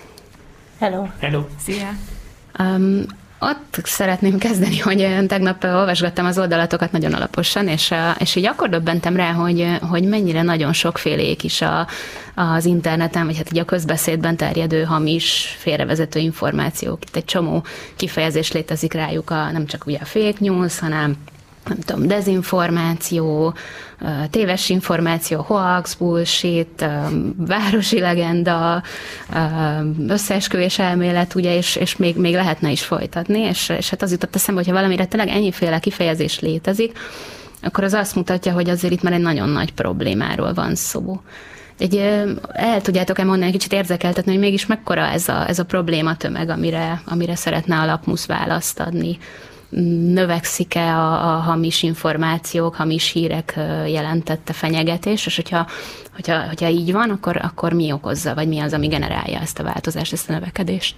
[0.78, 1.06] Hello!
[1.18, 1.44] Hello!
[1.64, 1.88] Szia!
[2.59, 3.04] Um,
[3.38, 9.16] ott szeretném kezdeni, hogy tegnap olvasgattam az oldalatokat nagyon alaposan, és, és így akkor döbbentem
[9.16, 11.87] rá, hogy, hogy mennyire nagyon sokfélék is a,
[12.35, 17.04] az interneten, vagy hát így a közbeszédben terjedő hamis, félrevezető információk.
[17.04, 17.64] Itt egy csomó
[17.96, 21.16] kifejezés létezik rájuk, a, nem csak ugye a fake news, hanem
[21.68, 23.54] nem tudom, dezinformáció,
[24.30, 26.84] téves információ, hoax, bullshit,
[27.36, 28.82] városi legenda,
[30.08, 34.34] összeesküvés elmélet, ugye, és, és még, még lehetne is folytatni, és, és hát az jutott
[34.34, 36.98] eszembe, hogyha valamire tényleg ennyiféle kifejezés létezik,
[37.62, 41.20] akkor az azt mutatja, hogy azért itt már egy nagyon nagy problémáról van szó.
[41.78, 41.96] Egy,
[42.52, 47.02] el tudjátok-e mondani, kicsit érzekeltetni, hogy mégis mekkora ez a, ez a probléma tömeg, amire,
[47.06, 49.18] amire szeretne a lapmusz választ adni?
[50.12, 53.54] Növekszik-e a, a hamis információk, hamis hírek
[53.87, 55.66] jelentette fenyegetés, és hogyha,
[56.14, 59.62] hogyha, hogyha így van, akkor, akkor mi okozza, vagy mi az, ami generálja ezt a
[59.62, 60.96] változást, ezt a növekedést?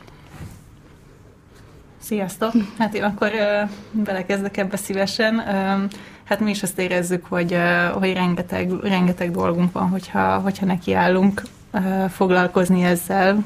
[2.03, 2.53] Sziasztok!
[2.79, 3.71] Hát én akkor uh,
[4.05, 5.35] belekezdek ebbe szívesen.
[5.35, 5.91] Uh,
[6.25, 11.43] hát mi is azt érezzük, hogy, uh, hogy rengeteg, rengeteg dolgunk van, hogyha, hogyha nekiállunk
[11.73, 13.45] uh, foglalkozni ezzel,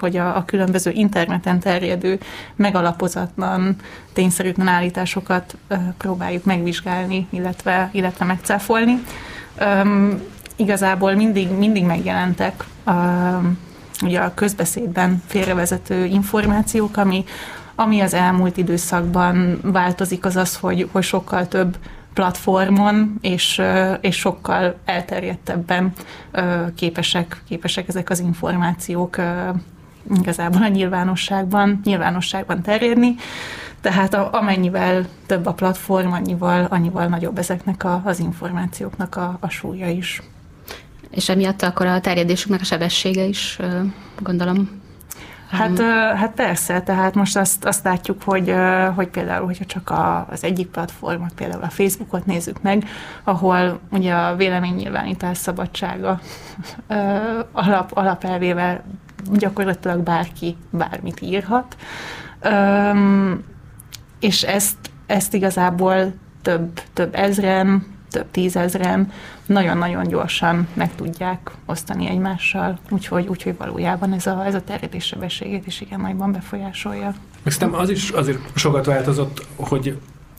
[0.00, 2.18] hogy a, a különböző interneten terjedő,
[2.56, 3.76] megalapozatlan,
[4.12, 5.56] tényszerűtlen állításokat
[5.98, 9.02] próbáljuk megvizsgálni, illetve, illetve megcáfolni.
[10.56, 12.90] Igazából mindig, mindig megjelentek a,
[14.02, 17.24] ugye a közbeszédben félrevezető információk, ami,
[17.74, 21.76] ami az elmúlt időszakban változik, az az, hogy, hogy sokkal több
[22.14, 23.62] platformon, és,
[24.00, 25.92] és sokkal elterjedtebben
[26.74, 29.16] képesek, képesek ezek az információk
[30.20, 33.14] igazából a nyilvánosságban, nyilvánosságban terjedni.
[33.80, 39.48] Tehát a, amennyivel több a platform, annyival, annyival nagyobb ezeknek a, az információknak a, a
[39.48, 40.22] súlya is.
[41.10, 43.58] És emiatt akkor a terjedésüknek a sebessége is,
[44.18, 44.82] gondolom,
[45.54, 45.80] Hát,
[46.16, 48.54] hát persze, tehát most azt, azt látjuk, hogy,
[48.94, 52.84] hogy például, hogyha csak a, az egyik platformot, például a Facebookot nézzük meg,
[53.24, 56.20] ahol ugye a véleménynyilvánítás szabadsága
[57.52, 58.84] alap, alapelvével
[59.32, 61.76] gyakorlatilag bárki bármit írhat,
[64.20, 69.12] és ezt, ezt igazából több, több ezren, több tízezren
[69.46, 75.66] nagyon-nagyon gyorsan meg tudják osztani egymással, úgyhogy, úgyhogy valójában ez a, ez a terjedés sebességét
[75.66, 77.14] is igen nagyban befolyásolja.
[77.42, 79.98] Meg szerintem az is azért sokat változott, hogy,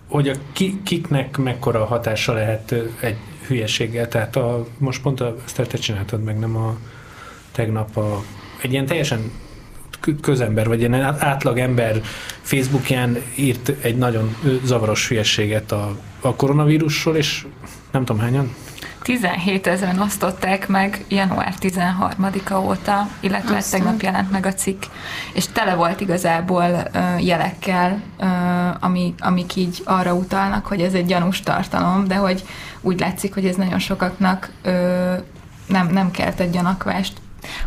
[0.10, 4.08] hogy a ki, kiknek mekkora hatása lehet egy hülyeséggel.
[4.08, 6.78] Tehát a, most pont a, ezt te csináltad meg, nem a
[7.52, 8.24] tegnap a,
[8.62, 9.32] egy ilyen teljesen
[10.22, 12.02] közember, vagy egy átlag ember
[12.42, 17.46] Facebookján írt egy nagyon zavaros hülyeséget a, a koronavírusról, és
[17.92, 18.56] nem tudom hányan,
[19.06, 23.82] 17 ezeren osztották meg január 13-a óta, illetve Aztán.
[23.82, 24.84] tegnap jelent meg a cikk,
[25.34, 28.28] és tele volt igazából uh, jelekkel, uh,
[28.80, 32.44] ami, amik így arra utalnak, hogy ez egy gyanús tartalom, de hogy
[32.82, 34.74] úgy látszik, hogy ez nagyon sokaknak uh,
[35.68, 37.14] nem, nem kelt egy gyanakvást.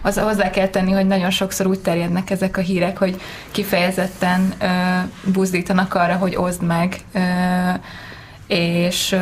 [0.03, 5.33] Az hozzá kell tenni, hogy nagyon sokszor úgy terjednek ezek a hírek, hogy kifejezetten uh,
[5.33, 7.23] buzdítanak arra, hogy oszd meg uh,
[8.49, 9.17] és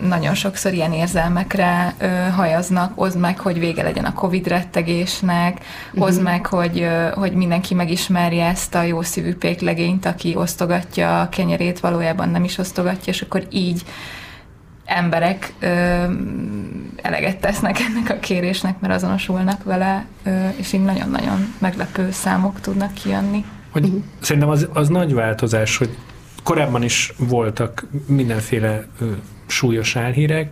[0.00, 1.94] nagyon sokszor ilyen érzelmekre
[2.34, 6.04] hajaznak, oszd meg, hogy vége legyen a Covid rettegésnek, uh-huh.
[6.04, 11.80] hozd meg, hogy, hogy mindenki megismerje ezt a jó szívű péklegényt, aki osztogatja a kenyerét,
[11.80, 13.82] valójában nem is osztogatja, és akkor így
[14.96, 15.66] emberek ö,
[16.96, 22.94] eleget tesznek ennek a kérésnek, mert azonosulnak vele, ö, és így nagyon-nagyon meglepő számok tudnak
[22.94, 23.44] kijönni.
[23.70, 24.02] Hogy uh-huh.
[24.20, 25.96] Szerintem az, az nagy változás, hogy
[26.42, 29.04] korábban is voltak mindenféle ö,
[29.46, 30.50] súlyos álhírek,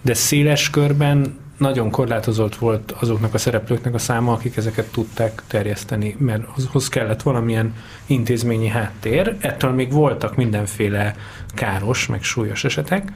[0.00, 6.16] de széles körben nagyon korlátozott volt azoknak a szereplőknek a száma, akik ezeket tudták terjeszteni,
[6.18, 7.74] mert ahhoz kellett valamilyen
[8.06, 9.36] intézményi háttér.
[9.40, 11.14] Ettől még voltak mindenféle
[11.54, 13.12] káros, meg súlyos esetek,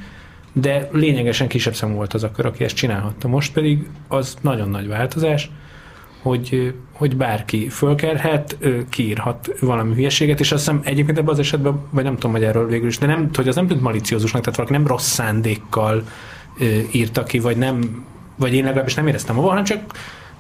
[0.53, 3.29] de lényegesen kisebb szem volt az a kör, aki ezt csinálhatta.
[3.29, 5.51] Most pedig az nagyon nagy változás,
[6.23, 8.59] hogy, hogy bárki fölkelhet,
[8.91, 12.67] kiírhat valami hülyeséget, és azt hiszem egyébként ebben az esetben, vagy nem tudom, hogy erről
[12.67, 16.03] végül is, de nem, hogy az nem tűnt maliciózusnak, tehát valaki nem rossz szándékkal
[16.93, 18.05] írta ki, vagy nem,
[18.37, 19.81] vagy én legalábbis nem éreztem avval, hanem csak,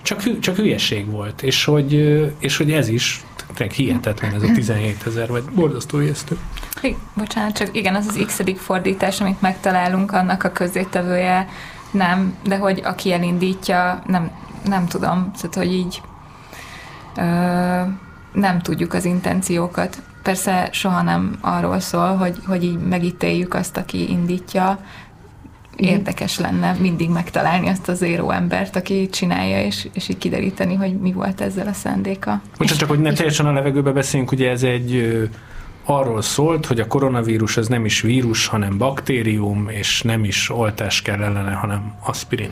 [0.03, 1.93] csak, csak hülyeség volt, és hogy,
[2.39, 6.39] és hogy ez is tényleg hihetetlen ez a 17 ezer, vagy borzasztó ijesztő.
[7.15, 11.49] Bocsánat, csak igen, az az x fordítás, amit megtalálunk, annak a közétevője
[11.91, 14.31] nem, de hogy aki elindítja, nem,
[14.65, 16.03] nem tudom, tehát hogy így
[17.17, 17.23] ö,
[18.33, 20.03] nem tudjuk az intenciókat.
[20.23, 24.79] Persze soha nem arról szól, hogy, hogy így megítéljük azt, aki indítja,
[25.79, 30.99] érdekes lenne mindig megtalálni azt az éró embert, aki csinálja, és, és így kideríteni, hogy
[30.99, 32.41] mi volt ezzel a szándéka.
[32.59, 35.29] Bocsánat, csak hogy ne teljesen a levegőbe beszéljünk, ugye ez egy
[35.85, 41.03] arról szólt, hogy a koronavírus ez nem is vírus, hanem baktérium, és nem is oltás
[41.03, 42.51] kell ellene, hanem aspirin.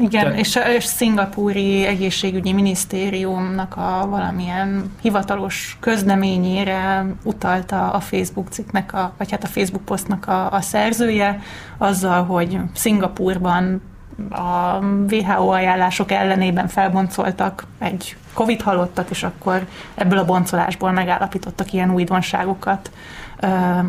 [0.00, 0.38] Igen, Te...
[0.38, 9.12] és a és szingapúri egészségügyi minisztériumnak a valamilyen hivatalos közleményére utalta a Facebook cikknek, a,
[9.18, 11.40] vagy hát a Facebook posztnak a, a szerzője,
[11.78, 13.82] azzal, hogy Szingapúrban
[14.30, 14.78] a
[15.10, 22.90] WHO ajánlások ellenében felboncoltak egy Covid halottat, és akkor ebből a boncolásból megállapítottak ilyen újdonságokat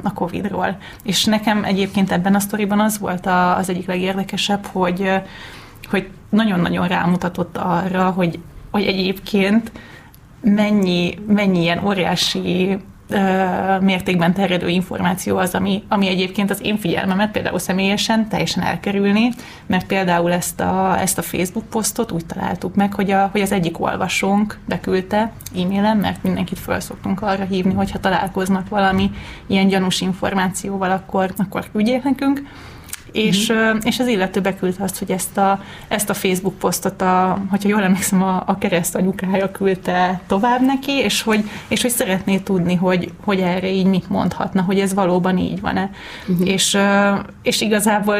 [0.04, 0.78] a Covid-ról.
[1.04, 5.22] És nekem egyébként ebben a sztoriban az volt az egyik legérdekesebb, hogy,
[5.92, 8.40] hogy nagyon-nagyon rámutatott arra, hogy,
[8.72, 9.72] hogy egyébként
[10.42, 12.78] mennyi, mennyi ilyen óriási
[13.82, 19.30] mértékben terjedő információ az, ami, ami egyébként az én figyelmemet például személyesen teljesen elkerülni,
[19.66, 23.52] mert például ezt a, ezt a Facebook posztot úgy találtuk meg, hogy, a, hogy az
[23.52, 29.12] egyik olvasónk beküldte e-mailen, mert mindenkit föl szoktunk arra hívni, hogyha találkoznak valami
[29.48, 32.42] ilyen gyanús információval, akkor, akkor küldjék nekünk,
[33.12, 33.78] és, uh-huh.
[33.84, 37.84] és az illető beküldte azt, hogy ezt a, ezt a Facebook posztot, a, hogyha jól
[37.84, 43.12] emlékszem, a, a kereszt anyukája küldte tovább neki, és hogy, és hogy szeretné tudni, hogy,
[43.24, 45.90] hogy erre így mit mondhatna, hogy ez valóban így van-e.
[46.28, 46.48] Uh-huh.
[46.48, 46.78] És,
[47.42, 48.18] és igazából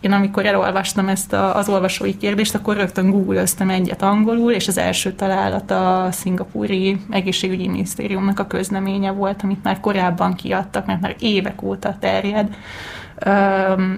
[0.00, 4.78] én amikor elolvastam ezt a, az olvasói kérdést, akkor rögtön googlöztem egyet angolul, és az
[4.78, 11.16] első találat a szingapúri egészségügyi minisztériumnak a közleménye volt, amit már korábban kiadtak, mert már
[11.18, 12.56] évek óta terjed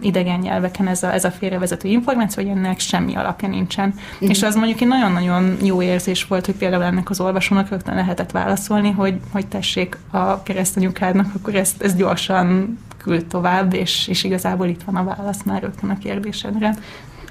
[0.00, 3.94] idegen nyelveken ez a, ez a félrevezető információ, hogy ennek semmi alapja nincsen.
[4.24, 4.28] Mm.
[4.28, 8.30] És az mondjuk egy nagyon-nagyon jó érzés volt, hogy például ennek az olvasónak rögtön lehetett
[8.30, 14.66] válaszolni, hogy, hogy tessék a keresztanyukádnak, akkor ezt, ezt gyorsan küld tovább, és, és igazából
[14.66, 16.74] itt van a válasz már rögtön a kérdésedre.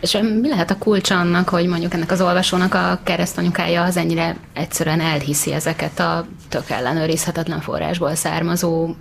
[0.02, 4.38] És mi lehet a kulcs annak, hogy mondjuk ennek az olvasónak a keresztanyukája az ennyire
[4.54, 8.96] egyszerűen elhiszi ezeket a tök ellenőrizhetetlen forrásból származó,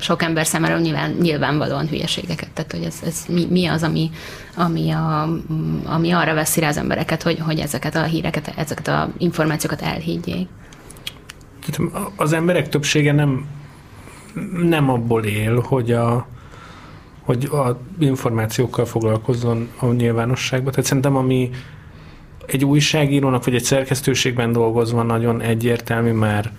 [0.00, 2.50] sok ember számára nyilván, nyilvánvalóan hülyeségeket.
[2.50, 4.10] Tehát, hogy ez, ez mi, mi az, ami,
[4.56, 5.28] ami, a,
[5.84, 10.48] ami arra veszi rá az embereket, hogy, hogy ezeket a híreket, ezeket a információkat elhiggyék.
[12.16, 13.46] Az emberek többsége nem,
[14.62, 16.26] nem abból él, hogy a,
[17.30, 20.70] hogy a információkkal foglalkozzon a nyilvánosságban.
[20.70, 21.50] Tehát szerintem ami
[22.46, 26.52] egy újságírónak, vagy egy szerkesztőségben dolgozva nagyon egyértelmű már,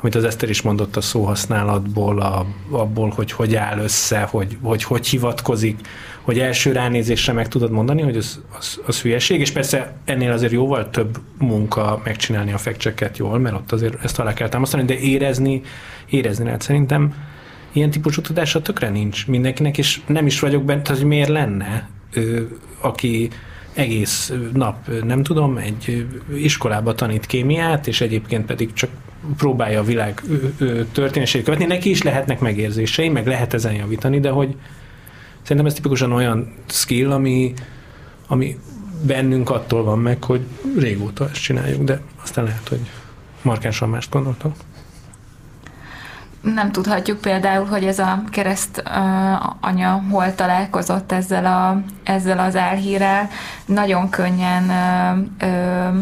[0.00, 4.82] amit az Eszter is mondott a szóhasználatból, a, abból, hogy hogy áll össze, hogy, hogy
[4.82, 5.80] hogy hivatkozik,
[6.22, 10.52] hogy első ránézésre meg tudod mondani, hogy az, az, az hülyeség, és persze ennél azért
[10.52, 14.98] jóval több munka megcsinálni a fekcseket jól, mert ott azért ezt alá kell támasztani, de
[14.98, 15.62] érezni,
[16.06, 17.14] érezni lehet szerintem
[17.74, 21.88] ilyen típusú tudása tökre nincs mindenkinek, és nem is vagyok benne, hogy miért lenne,
[22.80, 23.30] aki
[23.72, 26.06] egész nap, nem tudom, egy
[26.36, 28.90] iskolába tanít kémiát, és egyébként pedig csak
[29.36, 30.22] próbálja a világ
[30.92, 31.64] történését követni.
[31.64, 34.56] Neki is lehetnek megérzései, meg lehet ezen javítani, de hogy
[35.42, 37.52] szerintem ez tipikusan olyan skill, ami,
[38.26, 38.58] ami
[39.06, 40.40] bennünk attól van meg, hogy
[40.78, 42.80] régóta ezt csináljuk, de aztán lehet, hogy
[43.42, 44.52] markánsan mást gondoltam
[46.44, 52.56] nem tudhatjuk például, hogy ez a kereszt uh, anya hol találkozott ezzel, a, ezzel az
[52.56, 53.28] álhírrel.
[53.66, 55.96] Nagyon könnyen uh, uh,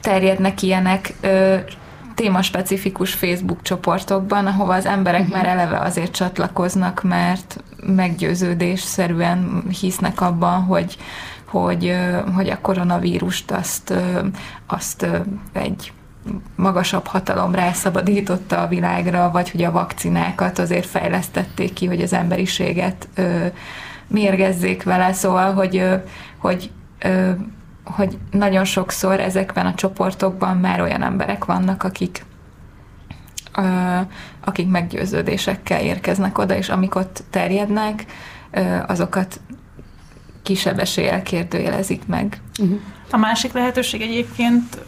[0.00, 1.60] terjednek ilyenek uh,
[2.14, 5.36] témaspecifikus Facebook csoportokban, ahova az emberek uh-huh.
[5.36, 10.96] már eleve azért csatlakoznak, mert meggyőződésszerűen hisznek abban, hogy,
[11.44, 11.96] hogy,
[12.34, 13.94] hogy a koronavírust azt,
[14.66, 15.06] azt
[15.52, 15.92] egy
[16.56, 23.08] magasabb hatalom rászabadította a világra, vagy hogy a vakcinákat azért fejlesztették ki, hogy az emberiséget
[23.14, 23.46] ö,
[24.06, 25.94] mérgezzék vele, szóval, hogy, ö,
[26.38, 27.30] hogy, ö,
[27.84, 32.24] hogy nagyon sokszor ezekben a csoportokban már olyan emberek vannak, akik
[33.56, 34.00] ö,
[34.44, 38.04] akik meggyőződésekkel érkeznek oda, és amik ott terjednek,
[38.50, 39.40] ö, azokat
[40.42, 42.40] kisebb eséllyel kérdőjelezik meg.
[42.58, 42.80] Uh-huh.
[43.10, 44.84] A másik lehetőség egyébként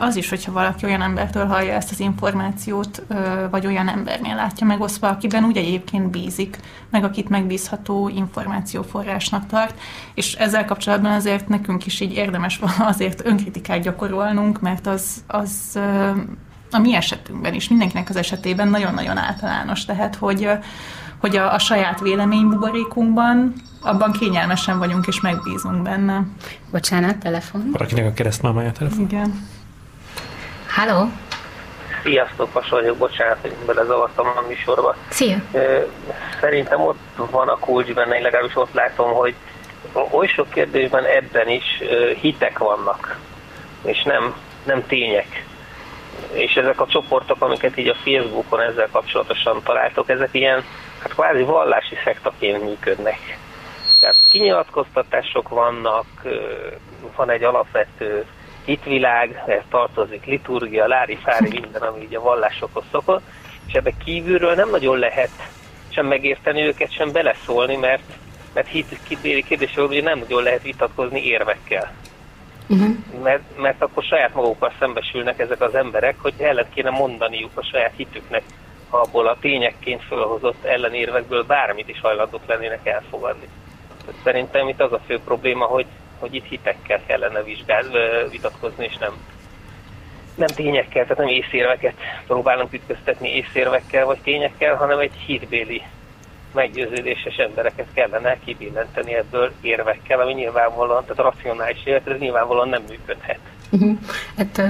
[0.00, 3.02] az is, hogyha valaki olyan embertől hallja ezt az információt,
[3.50, 6.58] vagy olyan embernél látja megosztva, akiben úgy egyébként bízik,
[6.90, 9.78] meg akit megbízható információforrásnak tart,
[10.14, 15.78] és ezzel kapcsolatban azért nekünk is így érdemes azért önkritikát gyakorolnunk, mert az, az
[16.70, 20.50] a mi esetünkben is, mindenkinek az esetében nagyon-nagyon általános, tehát hogy,
[21.20, 23.52] hogy a, a saját véleménybuborékunkban
[23.86, 26.22] abban kényelmesen vagyunk, és megbízunk benne.
[26.70, 27.70] Bocsánat, telefon.
[27.72, 29.00] Valakinek a keresztmámája telefon.
[29.00, 29.48] Igen.
[30.68, 31.10] Halló?
[32.02, 34.96] Sziasztok, Vas vagyok, bocsánat, hogy belezavartam a műsorba.
[35.08, 35.36] Szia!
[36.40, 36.98] Szerintem ott
[37.30, 39.34] van a kulcs benne, én legalábbis ott látom, hogy
[40.10, 41.64] oly sok kérdésben ebben is
[42.20, 43.18] hitek vannak,
[43.84, 44.34] és nem,
[44.64, 45.44] nem tények.
[46.32, 50.64] És ezek a csoportok, amiket így a Facebookon ezzel kapcsolatosan találtok, ezek ilyen,
[51.02, 53.38] hát kvázi vallási szektaként működnek.
[54.36, 56.06] Kinyilatkoztatások vannak,
[57.16, 58.26] van egy alapvető
[58.64, 63.22] hitvilág, ez tartozik liturgia, lári, fári, minden, ami így a vallásokhoz szokott,
[63.66, 65.30] és ebbe kívülről nem nagyon lehet
[65.88, 68.02] sem megérteni őket, sem beleszólni, mert,
[68.54, 68.98] mert hit
[69.48, 71.92] kérdésről ugye nem nagyon lehet vitatkozni érvekkel.
[72.68, 72.96] Uh-huh.
[73.22, 77.92] Mert, mert akkor saját magukkal szembesülnek ezek az emberek, hogy ellen kéne mondaniuk a saját
[77.96, 78.42] hitüknek,
[78.90, 83.48] ha abból a tényekként felhozott ellenérvekből bármit is hajlandók lennének elfogadni.
[84.24, 85.86] Szerintem itt az a fő probléma, hogy,
[86.18, 87.84] hogy itt hitekkel kellene vizsgál,
[88.30, 89.12] vitatkozni, és nem,
[90.34, 91.94] nem tényekkel, tehát nem észérveket
[92.26, 95.82] próbálunk ütköztetni észérvekkel vagy tényekkel, hanem egy hitbéli
[96.52, 102.82] meggyőződéses embereket kellene kibillenteni ebből érvekkel, ami nyilvánvalóan, tehát a racionális élet, ez nyilvánvalóan nem
[102.88, 103.38] működhet.
[103.70, 103.98] Uh-huh.
[104.36, 104.62] Hát,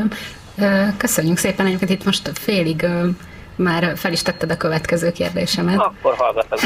[0.58, 3.06] uh, köszönjük szépen, egyébként itt most félig uh,
[3.56, 5.78] már fel is tetted a következő kérdésemet.
[5.78, 6.58] Akkor hallgatok,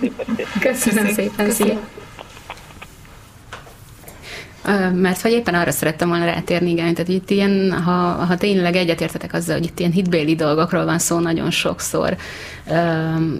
[0.00, 0.24] szép
[0.60, 1.78] Köszönöm szépen, szia!
[4.94, 7.92] Mert hogy éppen arra szerettem volna rátérni, igen, tehát itt ilyen, ha,
[8.24, 12.16] ha tényleg egyetértetek azzal, hogy itt ilyen hitbéli dolgokról van szó nagyon sokszor,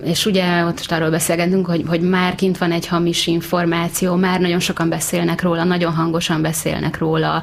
[0.05, 4.61] és ugye ott arról beszélgetünk, hogy, hogy már kint van egy hamis információ, már nagyon
[4.61, 7.43] sokan beszélnek róla, nagyon hangosan beszélnek róla,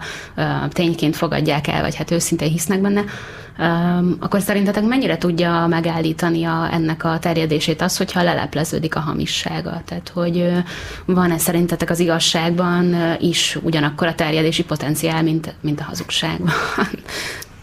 [0.70, 3.04] tényként fogadják el, vagy hát őszintén hisznek benne,
[4.20, 9.82] akkor szerintetek mennyire tudja megállítani a, ennek a terjedését az, hogyha lelepleződik a hamissága?
[9.86, 10.52] Tehát, hogy
[11.06, 16.52] van-e szerintetek az igazságban is ugyanakkor a terjedési potenciál, mint, mint a hazugságban?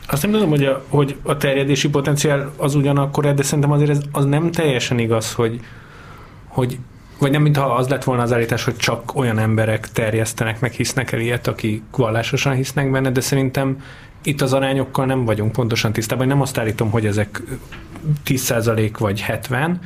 [0.09, 4.01] Azt nem tudom, hogy a, hogy a terjedési potenciál az ugyanakkor, de szerintem azért ez,
[4.13, 5.61] az nem teljesen igaz, hogy,
[6.49, 6.79] hogy
[7.19, 11.13] vagy nem, mintha az lett volna az állítás, hogy csak olyan emberek terjesztenek, meg hisznek
[11.13, 13.77] el ilyet, akik vallásosan hisznek benne, de szerintem
[14.27, 16.27] itt az arányokkal nem vagyunk pontosan tisztában.
[16.27, 17.43] Nem azt állítom, hogy ezek
[18.27, 19.81] 10% vagy 70,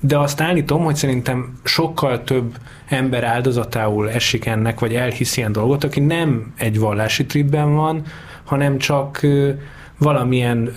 [0.00, 5.84] de azt állítom, hogy szerintem sokkal több ember áldozatául esik ennek, vagy elhiszi ilyen dolgot,
[5.84, 8.02] aki nem egy vallási tripben van,
[8.44, 9.20] hanem csak
[9.98, 10.72] valamilyen,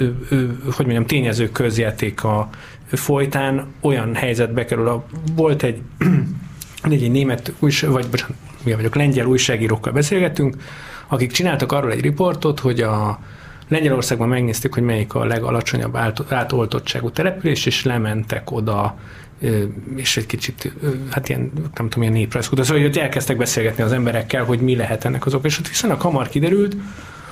[0.64, 2.50] hogy mondjam, tényező közjátéka
[2.92, 4.88] folytán olyan helyzetbe kerül.
[4.88, 5.06] A,
[5.36, 5.82] volt egy,
[6.82, 10.56] egy, német újság, vagy bocsánat, mi vagyok, lengyel újságírókkal beszélgettünk,
[11.08, 13.20] akik csináltak arról egy riportot, hogy a
[13.68, 15.96] Lengyelországban megnézték, hogy melyik a legalacsonyabb
[16.30, 18.96] átoltottságú település, és lementek oda
[19.96, 20.74] és egy kicsit,
[21.10, 25.06] hát ilyen, nem tudom, ilyen néprajzkutató, szóval hogy elkezdtek beszélgetni az emberekkel, hogy mi lehet
[25.06, 26.76] ennek az oka, és ott viszonylag hamar kiderült,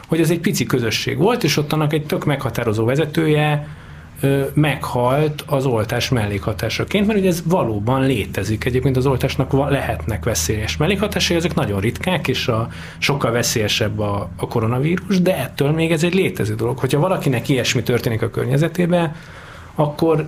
[0.07, 3.67] hogy ez egy pici közösség volt, és ott annak egy tök meghatározó vezetője
[4.53, 8.65] meghalt az oltás mellékhatásaként, mert ugye ez valóban létezik.
[8.65, 14.47] Egyébként az oltásnak lehetnek veszélyes mellékhatásai, ezek nagyon ritkák, és a, sokkal veszélyesebb a, a
[14.47, 16.79] koronavírus, de ettől még ez egy létező dolog.
[16.79, 19.15] Hogyha valakinek ilyesmi történik a környezetében,
[19.75, 20.27] akkor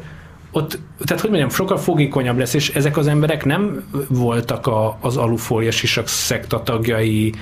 [0.52, 5.18] ott, tehát hogy mondjam, sokkal fogékonyabb lesz, és ezek az emberek nem voltak a, az
[5.18, 7.34] alufólia sisak szekta tagjai,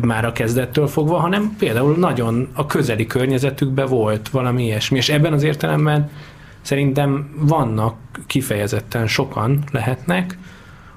[0.00, 5.32] már a kezdettől fogva, hanem például nagyon a közeli környezetükben volt valami ilyesmi, és ebben
[5.32, 6.10] az értelemben
[6.60, 7.96] szerintem vannak
[8.26, 10.38] kifejezetten sokan lehetnek,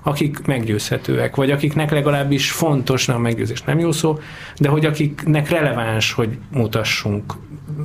[0.07, 4.19] akik meggyőzhetőek, vagy akiknek legalábbis fontos, nem meggyőzés nem jó szó,
[4.57, 7.33] de hogy akiknek releváns, hogy mutassunk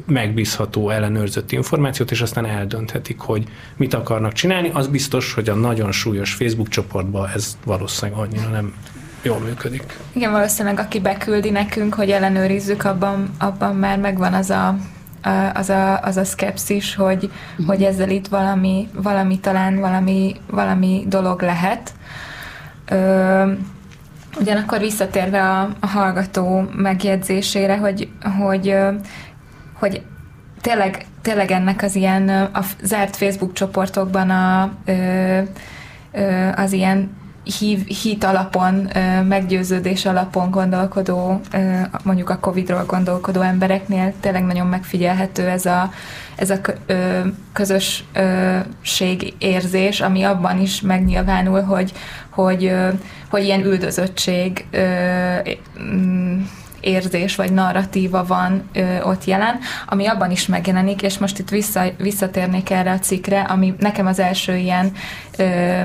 [0.07, 3.45] megbízható, ellenőrzött információt, és aztán eldönthetik, hogy
[3.77, 4.71] mit akarnak csinálni.
[4.73, 8.75] Az biztos, hogy a nagyon súlyos Facebook csoportban ez valószínűleg annyira nem
[9.23, 9.99] jól működik.
[10.13, 14.77] Igen, valószínűleg aki beküldi nekünk, hogy ellenőrizzük, abban, abban már megvan az a,
[15.55, 17.67] az a, az a szkepszis, hogy, uh-huh.
[17.67, 21.93] hogy ezzel itt valami, valami talán valami, valami dolog lehet.
[22.89, 23.53] Ö,
[24.41, 28.09] ugyanakkor visszatérve a, a hallgató megjegyzésére, hogy,
[28.39, 28.77] hogy,
[29.73, 30.03] hogy
[30.61, 34.73] tényleg, tényleg ennek az ilyen a zárt Facebook csoportokban a,
[36.55, 37.11] az ilyen
[37.59, 38.89] hív, hit alapon,
[39.29, 41.41] meggyőződés alapon gondolkodó,
[42.03, 45.91] mondjuk a Covid-ról gondolkodó embereknél tényleg nagyon megfigyelhető ez a,
[46.37, 46.61] ez a
[47.53, 51.93] közösség érzés, ami abban is megnyilvánul, hogy,
[52.31, 52.73] hogy,
[53.29, 54.67] hogy ilyen üldözöttség
[56.83, 61.83] érzés vagy narratíva van ö, ott jelen, ami abban is megjelenik, és most itt vissza,
[61.99, 64.93] visszatérnék erre a cikkre, ami nekem az első ilyen
[65.37, 65.81] ö,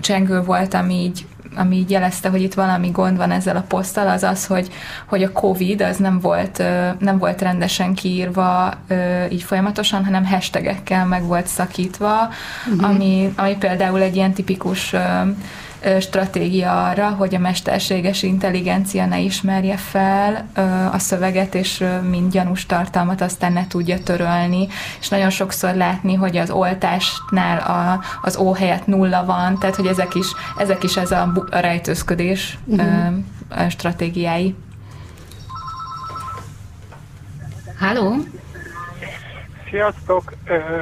[0.00, 1.26] csengő volt, ami így
[1.56, 4.70] ami így jelezte, hogy itt valami gond van ezzel a poszttal, az az, hogy,
[5.06, 6.62] hogy a COVID az nem volt,
[6.98, 8.74] nem volt rendesen kiírva
[9.30, 12.28] így folyamatosan, hanem hashtagekkel meg volt szakítva,
[12.66, 12.88] uh-huh.
[12.88, 14.94] ami, ami például egy ilyen tipikus
[16.00, 20.50] stratégia arra, hogy a mesterséges intelligencia ne ismerje fel
[20.92, 24.68] a szöveget, és mind gyanús tartalmat aztán ne tudja törölni,
[25.00, 29.86] és nagyon sokszor látni, hogy az oltásnál a, az ó helyett nulla van, tehát hogy
[29.86, 30.26] ezek is,
[30.58, 33.68] ezek is ez a, a rejtőzködés uh-huh.
[33.68, 34.54] stratégiái.
[37.78, 38.16] Halló?
[39.70, 40.32] Sziasztok!
[40.44, 40.80] Ö,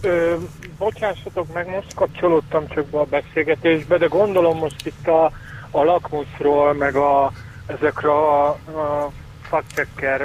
[0.00, 0.34] ö,
[0.82, 5.24] bocsássatok meg, most kapcsolódtam csak be a beszélgetésbe, de gondolom most itt a,
[5.70, 7.32] a lakmuszról, meg a,
[7.66, 9.10] ezekről a, a
[9.42, 10.20] fact-checker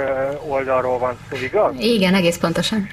[0.48, 1.74] oldalról van szó, igaz?
[1.78, 2.88] Igen, egész pontosan.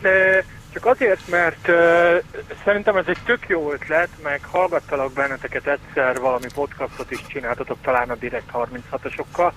[0.00, 2.22] De csak azért, mert uh,
[2.64, 8.10] szerintem ez egy tök jó ötlet, meg hallgattalak benneteket egyszer, valami podcastot is csináltatok, talán
[8.10, 9.52] a Direkt 36-osokkal,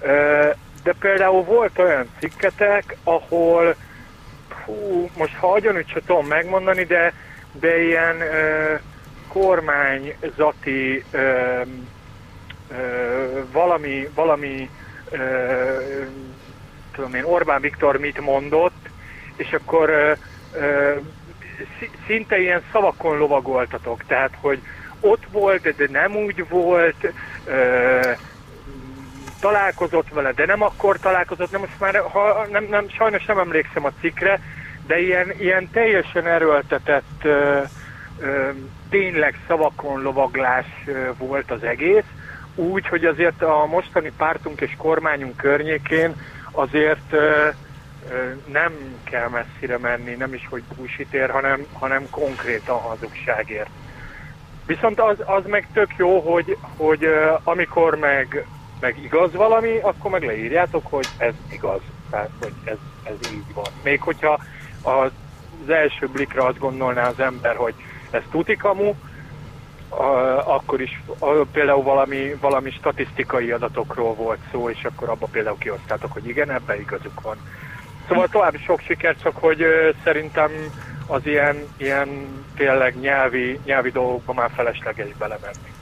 [0.00, 3.74] uh, de például volt olyan cikketek, ahol
[4.64, 7.12] hú, most ha agyon sem tudom megmondani, de,
[7.52, 8.74] de ilyen ö,
[9.28, 11.60] kormányzati ö,
[12.70, 14.70] ö, valami, valami
[15.10, 15.18] ö,
[16.92, 18.88] tudom én, Orbán Viktor mit mondott,
[19.36, 20.12] és akkor ö,
[20.52, 20.94] ö,
[22.06, 24.62] szinte ilyen szavakon lovagoltatok, tehát hogy
[25.00, 27.12] ott volt, de nem úgy volt,
[27.44, 28.00] ö,
[29.42, 33.84] találkozott vele, de nem akkor találkozott, nem most már ha, nem, nem, sajnos nem emlékszem
[33.84, 34.40] a cikkre,
[34.86, 37.60] de ilyen, ilyen teljesen erőltetett ö,
[38.18, 38.50] ö,
[38.90, 42.04] tényleg szavakon lovaglás ö, volt az egész,
[42.54, 46.14] úgy, hogy azért a mostani pártunk és kormányunk környékén
[46.52, 47.48] azért ö,
[48.52, 48.72] nem
[49.04, 53.70] kell messzire menni, nem is hogy búsitér, hanem, hanem konkrétan hazugságért.
[54.66, 57.08] Viszont az, az meg tök jó, hogy, hogy
[57.44, 58.46] amikor meg
[58.82, 61.80] meg igaz valami, akkor meg leírjátok, hogy ez igaz.
[62.10, 63.70] Tehát, hogy ez, ez így van.
[63.82, 64.40] Még hogyha
[64.82, 65.10] az
[65.68, 67.74] első blikra azt gondolná az ember, hogy
[68.10, 68.94] ez tutikamu,
[70.44, 71.02] akkor is
[71.52, 76.80] például valami, valami statisztikai adatokról volt szó, és akkor abba például kiosztátok, hogy igen, ebben
[76.80, 77.36] igazuk van.
[78.08, 79.64] Szóval további sok sikert, csak hogy
[80.04, 80.50] szerintem
[81.12, 82.08] az ilyen, ilyen
[82.56, 85.72] tényleg nyelvi, nyelvi dolgokban már felesleges belemenni.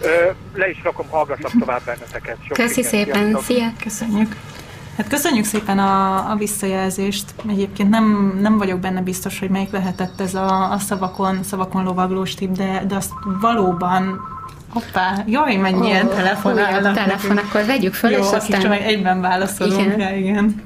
[0.00, 2.36] Ö, le is rakom, hallgatlak tovább benneteket.
[2.46, 3.72] Sok Köszi szépen, szia!
[3.82, 4.36] Köszönjük!
[4.96, 7.24] Hát köszönjük szépen a, a visszajelzést.
[7.48, 12.34] Egyébként nem, nem vagyok benne biztos, hogy melyik lehetett ez a, a szavakon, szavakon lovaglós
[12.34, 14.20] tip, de, de azt valóban
[14.68, 16.94] Hoppá, jaj, mennyi oh, ilyen telefonálnak.
[16.94, 18.60] Telefon, akkor vegyük föl, Jó, és aztán...
[18.60, 19.98] Jó, egyben válaszolunk igen.
[19.98, 20.62] rá, igen.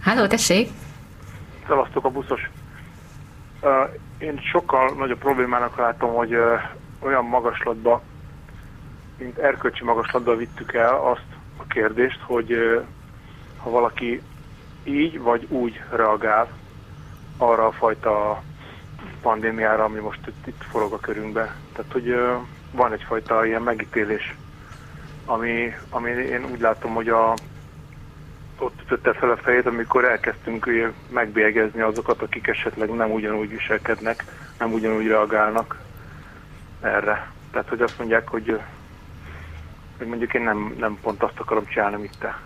[0.00, 0.68] Háló, tessék!
[1.66, 2.50] Szevasztok a buszos.
[4.18, 6.36] Én sokkal nagyobb problémának látom, hogy
[6.98, 8.02] olyan magaslatba,
[9.18, 12.56] mint erkölcsi magaslatba vittük el azt a kérdést, hogy
[13.62, 14.22] ha valaki
[14.84, 16.48] így vagy úgy reagál
[17.36, 18.42] arra a fajta
[19.22, 21.56] pandémiára, ami most itt, itt forog a körünkbe.
[21.72, 22.14] Tehát, hogy
[22.72, 24.36] van egyfajta ilyen megítélés,
[25.26, 27.34] ami, ami én úgy látom, hogy a
[28.62, 30.70] ott ütötte fel a fejét, amikor elkezdtünk
[31.10, 34.24] megbélyegezni azokat, akik esetleg nem ugyanúgy viselkednek,
[34.58, 35.78] nem ugyanúgy reagálnak
[36.80, 37.30] erre.
[37.50, 38.60] Tehát, hogy azt mondják, hogy,
[39.98, 42.40] hogy mondjuk én nem, nem pont azt akarom csinálni, mint te.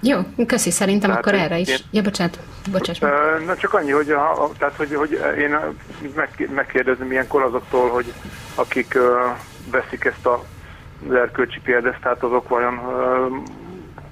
[0.00, 1.68] Jó, köszi, szerintem tehát, akkor erre is.
[1.68, 2.38] Én, ja, bocsánat,
[2.70, 3.12] bocsáss meg.
[3.46, 5.58] Na csak annyi, hogy, a, tehát, hogy, hogy én
[6.14, 8.12] meg, megkérdezem ilyenkor azoktól, hogy
[8.54, 8.98] akik
[9.70, 10.44] veszik ezt a
[11.08, 12.80] az erkölcsi példesztát, azok vajon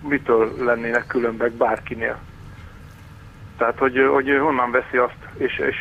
[0.09, 2.19] mitől lennének különbek bárkinél.
[3.57, 5.81] Tehát, hogy, hogy honnan veszi azt, és, és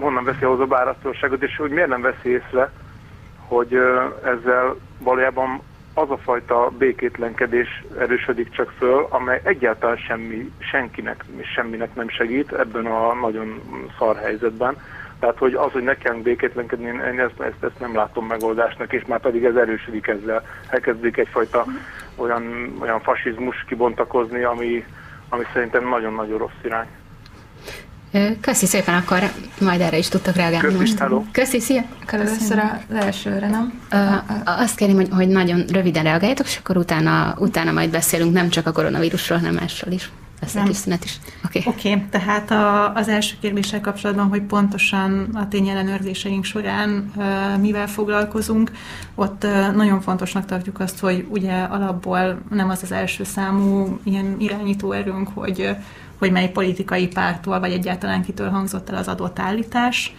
[0.00, 2.70] honnan veszi ahhoz a báratosságot, és hogy miért nem veszi észre,
[3.36, 3.74] hogy
[4.24, 5.60] ezzel valójában
[5.94, 12.86] az a fajta békétlenkedés erősödik csak föl, amely egyáltalán semmi, senkinek, semminek nem segít ebben
[12.86, 13.60] a nagyon
[13.98, 14.76] szar helyzetben.
[15.20, 19.20] Tehát, hogy az, hogy nekem békétlenkedni, én ezt, ezt, ezt nem látom megoldásnak, és már
[19.20, 20.42] pedig ez erősödik ezzel.
[20.68, 21.64] Elkezdik egyfajta
[22.16, 24.84] olyan, olyan fasizmus kibontakozni, ami,
[25.28, 26.86] ami szerintem nagyon-nagyon rossz irány.
[28.40, 29.18] Köszi szépen, akkor
[29.60, 30.98] majd erre is tudtak reagálni Köszi, most.
[30.98, 31.24] Hello.
[31.32, 31.82] Köszi, szia!
[32.06, 33.80] Először a leesőre, nem?
[33.92, 38.48] Uh, azt kérem, hogy, hogy nagyon röviden reagáljatok, és akkor utána, utána majd beszélünk nem
[38.48, 40.10] csak a koronavírusról, hanem másról is
[40.40, 41.18] lesz egy szünet is.
[41.44, 41.72] Oké, okay.
[41.72, 48.70] okay, tehát a, az első kérdéssel kapcsolatban, hogy pontosan a tényellenőrzéseink során uh, mivel foglalkozunk,
[49.14, 54.36] ott uh, nagyon fontosnak tartjuk azt, hogy ugye alapból nem az az első számú ilyen
[54.38, 55.76] irányító erőnk, hogy
[56.20, 60.14] hogy mely politikai pártól, vagy egyáltalán kitől hangzott el az adott állítás,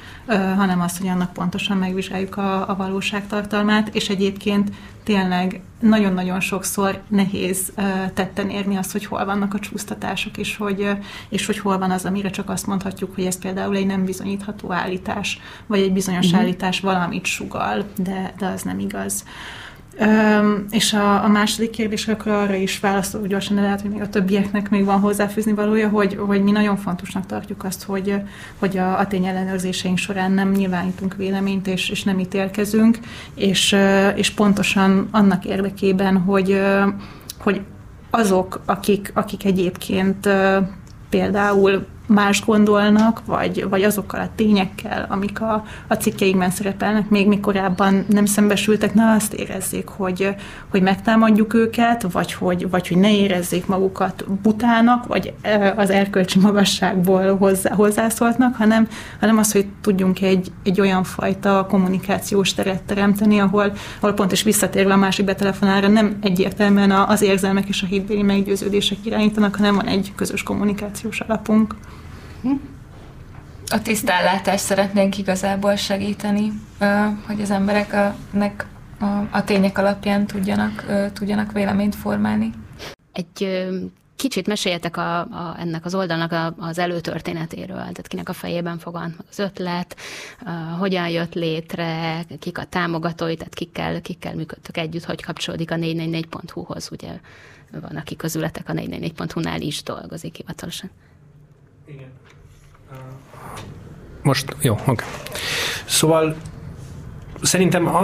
[0.56, 4.72] hanem az, hogy annak pontosan megvizsgáljuk a, a valóságtartalmát, és egyébként
[5.04, 7.74] tényleg nagyon-nagyon sokszor nehéz
[8.14, 10.89] tetten érni azt, hogy hol vannak a csúsztatások, és hogy,
[11.30, 14.72] és hogy hol van az, amire csak azt mondhatjuk, hogy ez például egy nem bizonyítható
[14.72, 16.41] állítás, vagy egy bizonyos uh-huh.
[16.41, 19.24] állítás valamit sugal, de, de az nem igaz.
[20.02, 24.02] Üm, és a, a második kérdés, akkor arra is válaszolok gyorsan, de lehet, hogy még
[24.02, 28.16] a többieknek még van hozzáfűzni valója, hogy, hogy mi nagyon fontosnak tartjuk azt, hogy,
[28.60, 32.99] hogy a, a tényellenőrzéseink során nem nyilvánítunk véleményt, és, és nem ítélkezünk,
[33.36, 33.76] és,
[34.16, 36.62] és pontosan annak érdekében, hogy,
[37.39, 37.62] hogy
[38.10, 40.30] azok, akik, akik egyébként
[41.10, 48.05] például más gondolnak, vagy, vagy azokkal a tényekkel, amik a, a cikkeikben szerepelnek, még mikorábban
[48.07, 50.36] nem szembesültek, na azt érezzék, hogy,
[50.70, 55.34] hogy megtámadjuk őket, vagy hogy, vagy hogy ne érezzék magukat butának, vagy
[55.76, 58.88] az erkölcsi magasságból hozzá, hozzászóltnak, hanem,
[59.20, 64.43] hanem az, hogy tudjunk egy, egy olyan fajta kommunikációs teret teremteni, ahol, ahol pont is
[64.43, 69.88] visszatérve a másik betelefonára nem egyértelműen az érzelmek és a hitbéli meggyőződések irányítanak, hanem van
[69.88, 71.76] egy közös kommunikációs alapunk.
[73.68, 76.52] A tisztállátást szeretnénk igazából segíteni,
[77.28, 78.66] hogy az embereknek
[79.32, 82.52] a tények alapján tudjanak, tudjanak véleményt formálni.
[83.12, 83.68] Egy
[84.22, 89.16] kicsit meséljetek a, a, ennek az oldalnak a, az előtörténetéről, tehát kinek a fejében fogant
[89.30, 89.96] az ötlet,
[90.46, 95.76] a, hogyan jött létre, kik a támogatói, tehát kikkel, kikkel működtök együtt, hogy kapcsolódik a
[95.76, 97.20] 444.hu-hoz, ugye
[97.72, 100.89] van, aki közületek a 444.hu-nál is dolgozik hivatalosan.
[101.86, 102.10] Igen.
[104.24, 104.91] Most, jó, oké.
[104.91, 105.05] Okay.
[105.86, 106.36] Szóval
[107.41, 108.01] szerintem a,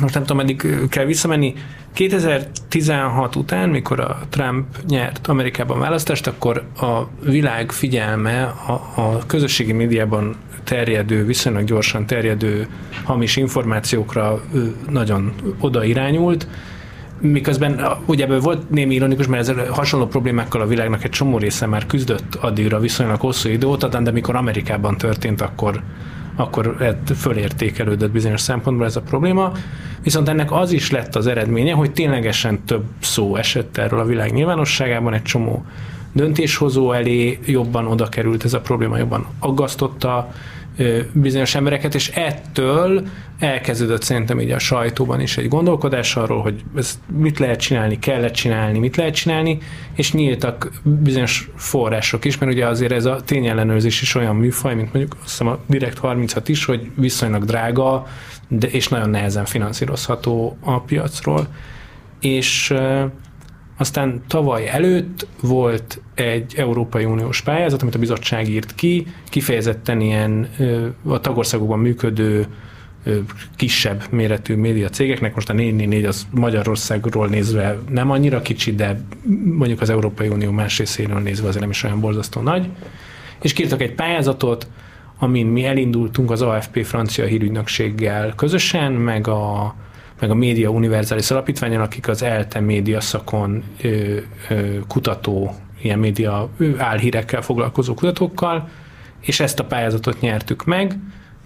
[0.00, 1.54] most nem tudom, meddig kell visszamenni,
[1.92, 9.72] 2016 után, mikor a Trump nyert Amerikában választást, akkor a világ figyelme a, a közösségi
[9.72, 12.68] médiában terjedő, viszonylag gyorsan terjedő
[13.04, 14.42] hamis információkra
[14.90, 16.46] nagyon odairányult,
[17.20, 21.66] miközben ugye ebből volt némi ironikus, mert ezzel hasonló problémákkal a világnak egy csomó része
[21.66, 25.82] már küzdött addigra viszonylag hosszú idő óta, de amikor Amerikában történt, akkor,
[26.36, 29.52] akkor fölértékelődött bizonyos szempontból ez a probléma.
[30.02, 34.32] Viszont ennek az is lett az eredménye, hogy ténylegesen több szó esett erről a világ
[34.32, 35.64] nyilvánosságában, egy csomó
[36.12, 40.32] döntéshozó elé jobban oda került ez a probléma, jobban aggasztotta
[41.12, 43.06] bizonyos embereket, és ettől
[43.38, 48.32] elkezdődött szerintem így a sajtóban is egy gondolkodás arról, hogy ezt mit lehet csinálni, kellett
[48.32, 49.58] csinálni, mit lehet csinálni,
[49.94, 54.92] és nyíltak bizonyos források is, mert ugye azért ez a tényellenőrzés is olyan műfaj, mint
[54.92, 58.06] mondjuk azt hiszem a Direkt 36 is, hogy viszonylag drága,
[58.48, 61.46] de, és nagyon nehezen finanszírozható a piacról.
[62.20, 62.74] És
[63.76, 70.48] aztán tavaly előtt volt egy Európai Uniós pályázat, amit a bizottság írt ki, kifejezetten ilyen
[71.04, 72.46] a tagországokban működő
[73.56, 79.00] kisebb méretű média cégeknek, most a 444 az Magyarországról nézve nem annyira kicsi, de
[79.44, 82.68] mondjuk az Európai Unió más részéről nézve azért nem is olyan borzasztó nagy,
[83.42, 84.66] és kírtak egy pályázatot,
[85.18, 89.74] amin mi elindultunk az AFP francia hírügynökséggel közösen, meg a
[90.20, 94.16] meg a Média Univerzális Alapítványon, akik az ELTE média szakon ö,
[94.48, 98.68] ö, kutató, ilyen média álhírekkel foglalkozó kutatókkal,
[99.20, 100.98] és ezt a pályázatot nyertük meg,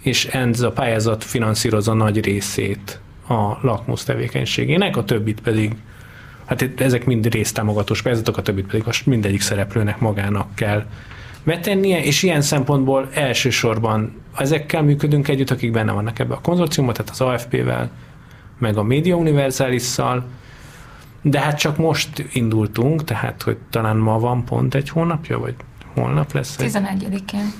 [0.02, 5.76] és ez a pályázat finanszírozza nagy részét a lakmusz tevékenységének, a többit pedig,
[6.44, 10.84] hát ezek mind résztámogatós pályázatok, a többit pedig most mindegyik szereplőnek magának kell
[11.44, 17.10] betennie, és ilyen szempontból elsősorban ezekkel működünk együtt, akik benne vannak ebbe a konzorciumban, tehát
[17.10, 17.90] az AFP-vel,
[18.60, 20.24] meg a Media Universalis-szal,
[21.22, 25.54] de hát csak most indultunk, tehát hogy talán ma van pont egy hónapja, vagy
[25.94, 26.56] holnap lesz?
[26.58, 27.52] 11-én.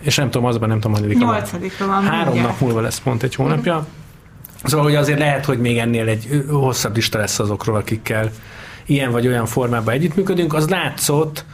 [0.00, 2.02] És nem tudom, azban nem tudom, hogy 8 van.
[2.02, 2.48] Három mindjárt.
[2.48, 3.78] nap múlva lesz pont egy hónapja.
[3.78, 4.04] Mm.
[4.64, 8.30] Szóval, hogy azért lehet, hogy még ennél egy hosszabb lista lesz azokról, akikkel
[8.86, 10.54] ilyen vagy olyan formában együttműködünk.
[10.54, 11.44] Az látszott,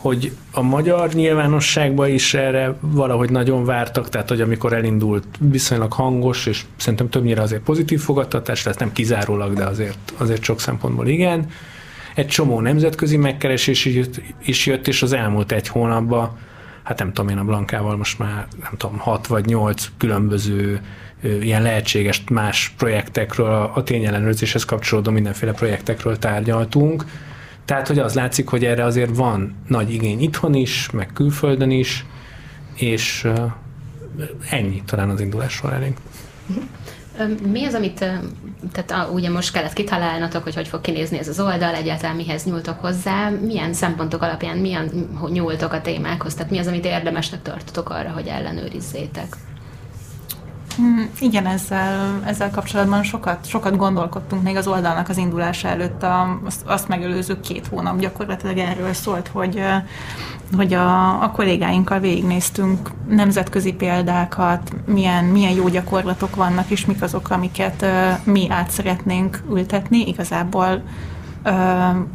[0.00, 6.46] hogy a magyar nyilvánosságban is erre valahogy nagyon vártak, tehát hogy amikor elindult viszonylag hangos,
[6.46, 11.46] és szerintem többnyire azért pozitív fogadtatás, tehát nem kizárólag, de azért, azért sok szempontból igen.
[12.14, 13.84] Egy csomó nemzetközi megkeresés
[14.44, 16.38] is jött, és az elmúlt egy hónapban,
[16.82, 20.80] hát nem tudom én a Blankával most már nem tudom, hat vagy nyolc különböző
[21.22, 27.04] ilyen lehetséges más projektekről, a tényellenőrzéshez kapcsolódó mindenféle projektekről tárgyaltunk,
[27.64, 32.06] tehát, hogy az látszik, hogy erre azért van nagy igény itthon is, meg külföldön is,
[32.74, 33.28] és
[34.50, 35.94] ennyi talán az indulásról elég.
[37.50, 38.04] Mi az, amit,
[38.72, 42.44] tehát a, ugye most kellett kitalálnatok, hogy hogy fog kinézni ez az oldal, egyáltalán mihez
[42.44, 47.90] nyúltok hozzá, milyen szempontok alapján milyen nyúltok a témákhoz, tehát mi az, amit érdemesnek tartotok
[47.90, 49.36] arra, hogy ellenőrizzétek?
[50.80, 56.40] Mm, igen, ezzel, ezzel kapcsolatban sokat, sokat gondolkodtunk még az oldalnak az indulása előtt, a,
[56.44, 59.62] azt, azt megelőző két hónap gyakorlatilag erről szólt, hogy,
[60.56, 67.30] hogy a, a kollégáinkkal végignéztünk nemzetközi példákat, milyen, milyen jó gyakorlatok vannak, és mik azok,
[67.30, 67.86] amiket
[68.24, 70.08] mi át szeretnénk ültetni.
[70.08, 70.82] Igazából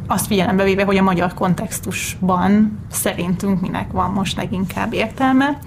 [0.06, 5.58] azt figyelembe véve, hogy a magyar kontextusban szerintünk minek van most leginkább értelme.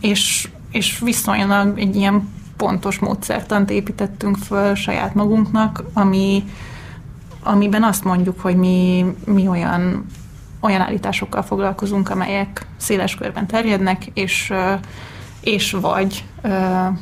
[0.00, 6.44] És és viszonylag egy ilyen pontos módszertant építettünk föl saját magunknak, ami,
[7.42, 10.06] amiben azt mondjuk, hogy mi, mi olyan,
[10.60, 14.52] olyan állításokkal foglalkozunk, amelyek széles körben terjednek, és,
[15.40, 16.24] és vagy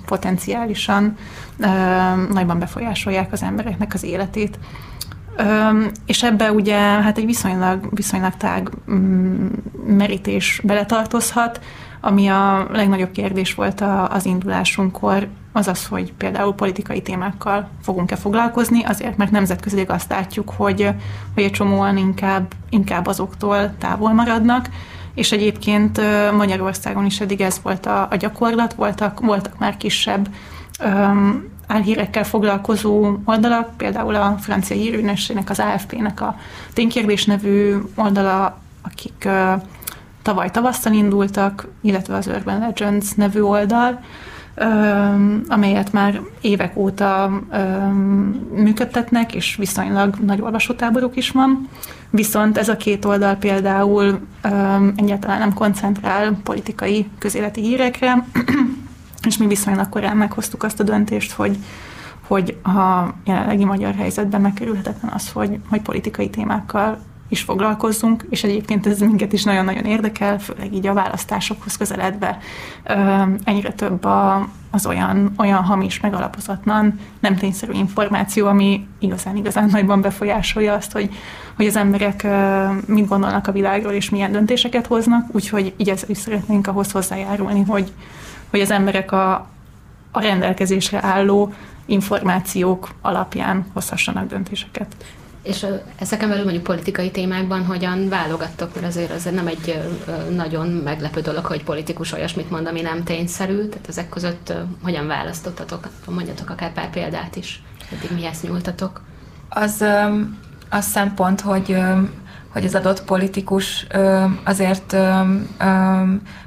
[0.07, 1.17] potenciálisan
[2.33, 4.59] nagyban befolyásolják az embereknek az életét.
[6.07, 9.47] És ebbe ugye hát egy viszonylag, viszonylag tág mm,
[9.87, 11.61] merítés beletartozhat,
[12.07, 18.17] ami a legnagyobb kérdés volt a, az indulásunkkor, az az, hogy például politikai témákkal fogunk-e
[18.17, 20.89] foglalkozni, azért, mert nemzetközileg azt látjuk, hogy,
[21.35, 24.69] hogy egy csomóan inkább, inkább azoktól távol maradnak,
[25.15, 26.01] és egyébként
[26.37, 30.29] Magyarországon is eddig ez volt a, a gyakorlat, voltak, voltak már kisebb
[30.85, 36.37] um, álhírekkel foglalkozó oldalak, például a francia hírűnösségnek, az AFP-nek a
[36.73, 39.29] Ténykérdés nevű oldala, akik
[40.27, 44.01] tavaly tavasszal indultak, illetve az Urban Legends nevű oldal,
[45.49, 47.41] amelyet már évek óta
[48.55, 51.69] működtetnek, és viszonylag nagy olvasótáboruk is van.
[52.11, 54.19] Viszont ez a két oldal például
[54.97, 58.27] egyáltalán nem koncentrál politikai közéleti hírekre,
[59.29, 61.59] és mi viszonylag korán meghoztuk azt a döntést, hogy
[62.27, 66.99] hogy a jelenlegi magyar helyzetben megkerülhetetlen az, hogy, hogy politikai témákkal
[67.29, 72.39] is foglalkozzunk, és egyébként ez minket is nagyon-nagyon érdekel, főleg így a választásokhoz közeledve
[73.45, 80.01] ennyire több a, az olyan, olyan hamis, megalapozatlan, nem tényszerű információ, ami igazán, igazán nagyban
[80.01, 81.15] befolyásolja azt, hogy,
[81.57, 82.27] hogy az emberek
[82.87, 87.93] mit gondolnak a világról, és milyen döntéseket hoznak, úgyhogy is szeretnénk ahhoz hozzájárulni, hogy,
[88.51, 89.47] hogy az emberek a,
[90.11, 91.53] a rendelkezésre álló
[91.87, 94.97] információk alapján hozhassanak döntéseket.
[95.47, 95.67] És
[95.99, 99.83] ezeken belül mondjuk politikai témákban hogyan válogattok, mert azért az nem egy
[100.31, 105.89] nagyon meglepő dolog, hogy politikus olyasmit mond, ami nem tényszerű, tehát ezek között hogyan választottatok?
[106.07, 109.01] Mondjatok akár pár példát is, eddig mihez nyúltatok?
[109.49, 109.85] Az,
[110.71, 111.77] az szempont, hogy
[112.57, 113.87] hogy az adott politikus
[114.45, 114.97] azért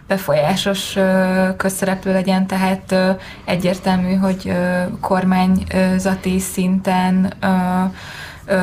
[0.08, 0.98] befolyásos
[1.58, 2.96] közszereplő legyen, tehát
[3.46, 4.54] egyértelmű, hogy
[5.00, 7.34] kormányzati szinten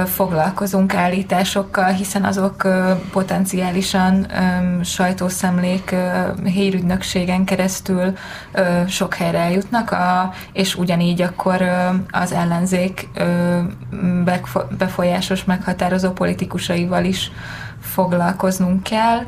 [0.06, 2.68] foglalkozunk állításokkal, hiszen azok
[3.12, 4.26] potenciálisan
[4.82, 5.94] sajtószemlék
[6.44, 8.12] hírügynökségen keresztül
[8.88, 9.96] sok helyre eljutnak,
[10.52, 11.62] és ugyanígy akkor
[12.10, 13.08] az ellenzék
[14.78, 17.30] befolyásos, meghatározó politikusaival is
[17.80, 19.20] foglalkoznunk kell,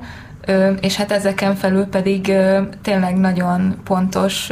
[0.81, 2.33] és hát ezeken felül pedig
[2.83, 4.51] tényleg nagyon pontos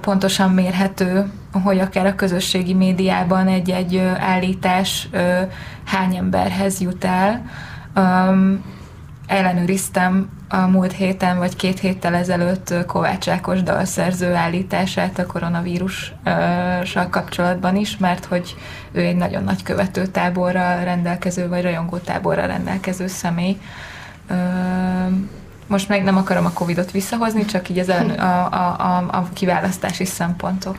[0.00, 1.30] pontosan mérhető,
[1.62, 5.08] hogy akár a közösségi médiában egy-egy állítás
[5.84, 7.42] hány emberhez jut el.
[9.26, 17.76] Ellenőriztem a múlt héten vagy két héttel ezelőtt Kovács Ákos dalszerző állítását a koronavírussal kapcsolatban
[17.76, 18.56] is, mert hogy
[18.92, 23.60] ő egy nagyon nagy követőtáborra rendelkező, vagy rajongótáborra rendelkező személy
[25.70, 30.04] most meg nem akarom a Covid-ot visszahozni, csak így az a, a, a, a kiválasztási
[30.04, 30.78] szempontok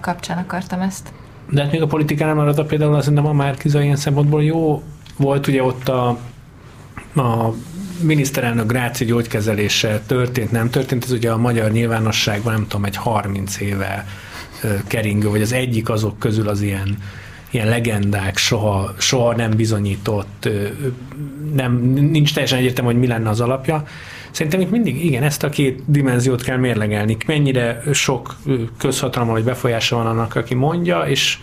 [0.00, 1.12] kapcsán akartam ezt.
[1.50, 4.82] De hát még a politikánál marad a például azt szerintem a Márkiza ilyen szempontból jó
[5.16, 6.08] volt, ugye ott a,
[7.14, 7.54] a
[8.00, 13.60] miniszterelnök gráci gyógykezelése történt, nem történt, ez ugye a magyar nyilvánosságban nem tudom, egy 30
[13.60, 14.06] éve
[14.86, 16.98] keringő, vagy az egyik azok közül az ilyen
[17.50, 20.48] ilyen legendák, soha, soha nem bizonyított,
[21.54, 23.84] nem, nincs teljesen egyértelmű, hogy mi lenne az alapja.
[24.30, 27.16] Szerintem itt mindig, igen, ezt a két dimenziót kell mérlegelni.
[27.26, 28.36] Mennyire sok
[28.78, 31.38] közhatalma vagy befolyása van annak, aki mondja, és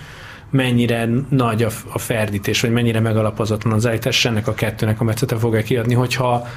[0.50, 5.62] mennyire nagy a, ferdítés, vagy mennyire megalapozatlan az állítás, ennek a kettőnek a metszete fogja
[5.62, 6.48] kiadni, hogyha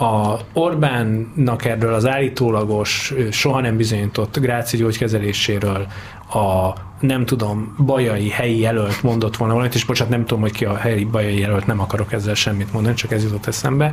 [0.00, 5.86] a Orbánnak erről az állítólagos, soha nem bizonyított gráci gyógykezeléséről
[6.32, 10.64] a nem tudom, bajai helyi jelölt mondott volna valamit, és bocsánat, nem tudom, hogy ki
[10.64, 13.92] a helyi bajai jelölt, nem akarok ezzel semmit mondani, csak ez jutott eszembe,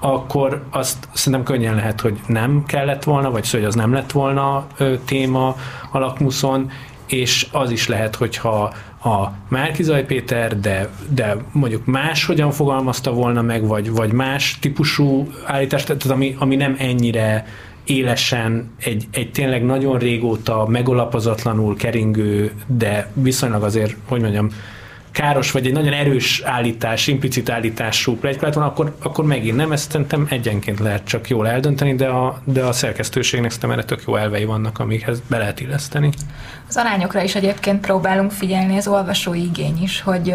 [0.00, 4.10] akkor azt szerintem könnyen lehet, hogy nem kellett volna, vagy szóval, hogy az nem lett
[4.10, 5.56] volna ö, téma
[5.90, 6.70] a lakmuszon,
[7.06, 8.72] és az is lehet, hogyha
[9.04, 15.28] a Márkizaj Péter, de, de mondjuk más hogyan fogalmazta volna meg, vagy, vagy más típusú
[15.46, 17.46] állítást, tehát ami, ami nem ennyire
[17.84, 24.48] élesen egy, egy tényleg nagyon régóta megolapozatlanul keringő, de viszonylag azért, hogy mondjam,
[25.12, 29.90] káros, vagy egy nagyon erős állítás, implicit állítású plegykát van, akkor, akkor megint nem, ezt
[29.90, 34.16] szerintem egyenként lehet csak jól eldönteni, de a, de a szerkesztőségnek szerintem erre tök jó
[34.16, 36.10] elvei vannak, amikhez be lehet illeszteni.
[36.68, 40.34] Az arányokra is egyébként próbálunk figyelni, az olvasói igény is, hogy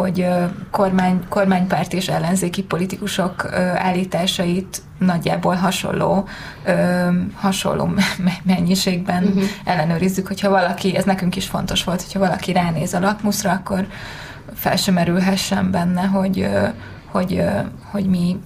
[0.00, 0.26] hogy
[0.70, 6.28] kormány, kormánypárt és ellenzéki politikusok állításait nagyjából hasonló,
[7.34, 7.88] hasonló
[8.42, 9.42] mennyiségben uh-huh.
[9.64, 13.86] ellenőrizzük, hogyha valaki, ez nekünk is fontos volt, hogyha valaki ránéz a lakmuszra, akkor
[14.54, 16.48] fel sem merülhessen benne, hogy,
[17.06, 17.42] hogy,
[17.90, 18.40] hogy mi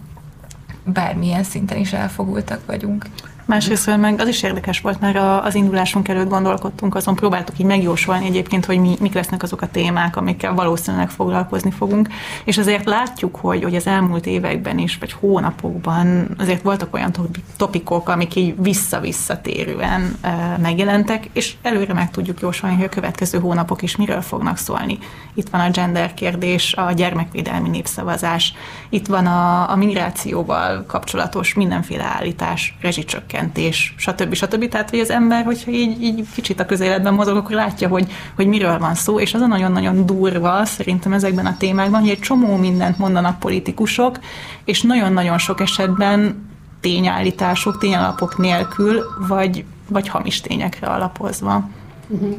[0.85, 3.05] bármilyen szinten is elfogultak vagyunk.
[3.47, 8.27] Másrészt meg az is érdekes volt, mert az indulásunk előtt gondolkodtunk, azon próbáltuk így megjósolni
[8.27, 12.09] egyébként, hogy mi, mik lesznek azok a témák, amikkel valószínűleg foglalkozni fogunk,
[12.45, 17.11] és azért látjuk, hogy, hogy az elmúlt években is, vagy hónapokban azért voltak olyan
[17.57, 20.17] topikok, amik így vissza-visszatérően
[20.61, 24.99] megjelentek, és előre meg tudjuk jósolni, hogy a következő hónapok is miről fognak szólni.
[25.35, 28.55] Itt van a gender kérdés, a gyermekvédelmi népszavazás,
[28.89, 34.35] itt van a, a migrációval kapcsolatos mindenféle állítás, rezsicsökkentés, csökkentés, stb.
[34.35, 34.69] stb.
[34.69, 38.47] Tehát, hogy az ember, hogyha így, így kicsit a közéletben mozog, akkor látja, hogy, hogy
[38.47, 42.57] miről van szó, és az a nagyon-nagyon durva szerintem ezekben a témákban, hogy egy csomó
[42.57, 44.19] mindent mondanak politikusok,
[44.65, 46.49] és nagyon-nagyon sok esetben
[46.81, 51.69] tényállítások, tényalapok nélkül, vagy, vagy hamis tényekre alapozva.
[52.09, 52.37] Uh-huh.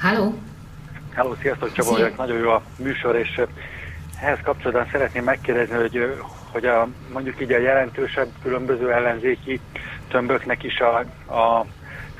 [0.00, 0.38] Halló?
[1.14, 3.40] Halló, sziasztok, Csaba vagyok, nagyon jó a műsor, és
[4.20, 6.18] ehhez kapcsolatban szeretném megkérdezni, hogy
[6.52, 9.60] hogy a, mondjuk így a jelentősebb különböző ellenzéki
[10.08, 10.98] tömböknek is a,
[11.34, 11.66] a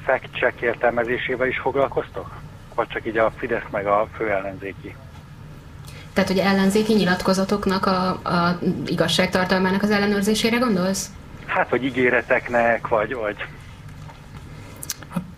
[0.04, 2.34] fact-check értelmezésével is foglalkoztok?
[2.74, 4.94] Vagy csak így a Fidesz meg a főellenzéki?
[6.12, 11.10] Tehát, hogy ellenzéki nyilatkozatoknak a, a igazságtartalmának az ellenőrzésére gondolsz?
[11.46, 13.36] Hát, vagy ígéreteknek, vagy, vagy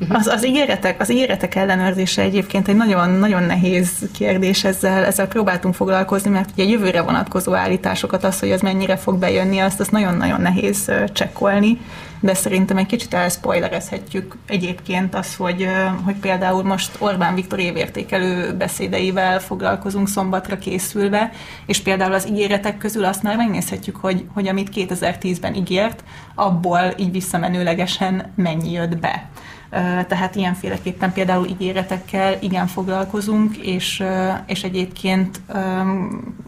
[0.09, 5.75] az, az, ígéretek, az ígéretek ellenőrzése egyébként egy nagyon, nagyon nehéz kérdés, ezzel, ezzel próbáltunk
[5.75, 10.41] foglalkozni, mert ugye jövőre vonatkozó állításokat, az, hogy az mennyire fog bejönni, azt, azt nagyon-nagyon
[10.41, 11.79] nehéz csekkolni,
[12.21, 15.67] de szerintem egy kicsit elspoilerezhetjük egyébként az, hogy,
[16.05, 21.31] hogy például most Orbán Viktor évértékelő beszédeivel foglalkozunk szombatra készülve,
[21.67, 26.05] és például az ígéretek közül azt már megnézhetjük, hogy, hogy amit 2010-ben ígért,
[26.35, 29.29] abból így visszamenőlegesen mennyi jött be
[30.09, 34.05] tehát ilyenféleképpen például ígéretekkel igen foglalkozunk, és,
[34.47, 35.41] és egyébként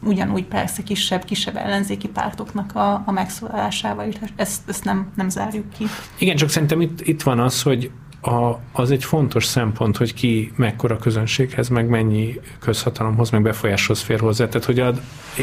[0.03, 4.07] ugyanúgy persze kisebb, kisebb ellenzéki pártoknak a, a megszólalásával.
[4.37, 5.85] Ezt, ezt nem, nem zárjuk ki.
[6.19, 7.91] Igen, csak szerintem itt, itt van az, hogy
[8.23, 14.21] a, az egy fontos szempont, hogy ki mekkora közönséghez, meg mennyi közhatalomhoz, meg befolyáshoz fér
[14.21, 14.49] hozzá.
[14.49, 14.93] Tehát, hogy a,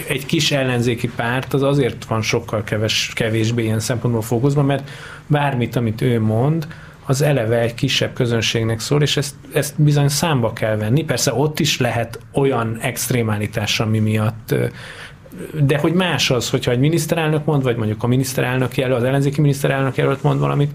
[0.07, 4.89] egy kis ellenzéki párt az azért van sokkal keves, kevésbé ilyen szempontból fókuszban, mert
[5.27, 6.67] bármit, amit ő mond,
[7.09, 11.03] az eleve egy kisebb közönségnek szól, és ezt, ezt bizony számba kell venni.
[11.03, 14.55] Persze ott is lehet olyan extrémálítás, ami miatt
[15.53, 19.41] de hogy más az, hogyha egy miniszterelnök mond, vagy mondjuk a miniszterelnök jelölt, az ellenzéki
[19.41, 20.71] miniszterelnök jelölt mond valamit,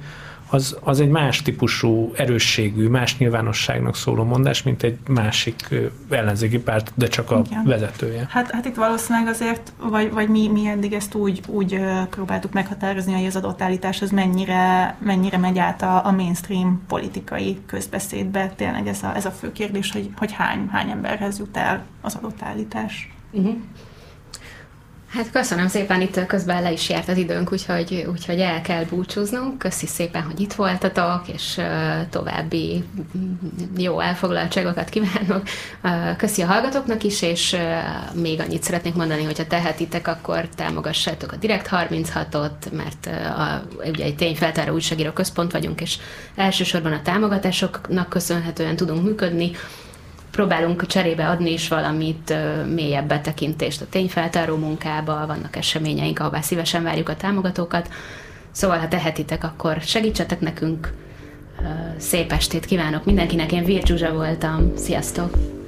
[0.48, 5.68] az, az egy más típusú erősségű, más nyilvánosságnak szóló mondás, mint egy másik
[6.10, 7.64] ellenzéki párt, de csak a Igen.
[7.64, 8.26] vezetője.
[8.30, 11.80] Hát, hát itt valószínűleg azért, vagy, vagy mi, mi eddig ezt úgy, úgy
[12.10, 17.58] próbáltuk meghatározni, hogy az adott állítás az mennyire, mennyire megy át a, a mainstream politikai
[17.66, 18.52] közbeszédbe.
[18.56, 22.14] Tényleg ez a, ez a fő kérdés, hogy, hogy hány, hány emberhez jut el az
[22.14, 23.12] adott állítás.
[23.30, 23.56] Uh-huh.
[25.14, 29.58] Hát köszönöm szépen, itt közben le is járt az időnk, úgyhogy, úgyhogy el kell búcsúznunk.
[29.58, 31.60] Köszi szépen, hogy itt voltatok, és
[32.10, 32.84] további
[33.76, 35.42] jó elfoglaltságokat kívánok.
[36.16, 37.56] Köszi a hallgatóknak is, és
[38.14, 43.06] még annyit szeretnék mondani, hogyha tehetitek, akkor támogassátok a Direkt 36-ot, mert
[43.36, 45.98] a, ugye egy tényfeltáró újságíró központ vagyunk, és
[46.34, 49.50] elsősorban a támogatásoknak köszönhetően tudunk működni
[50.34, 52.34] próbálunk cserébe adni is valamit,
[52.74, 57.88] mélyebb betekintést a tényfeltáró munkába, vannak eseményeink, ahová szívesen várjuk a támogatókat.
[58.50, 60.92] Szóval, ha tehetitek, akkor segítsetek nekünk.
[61.96, 64.72] Szép estét kívánok mindenkinek, én Virgyuzsa voltam.
[64.76, 65.63] Sziasztok!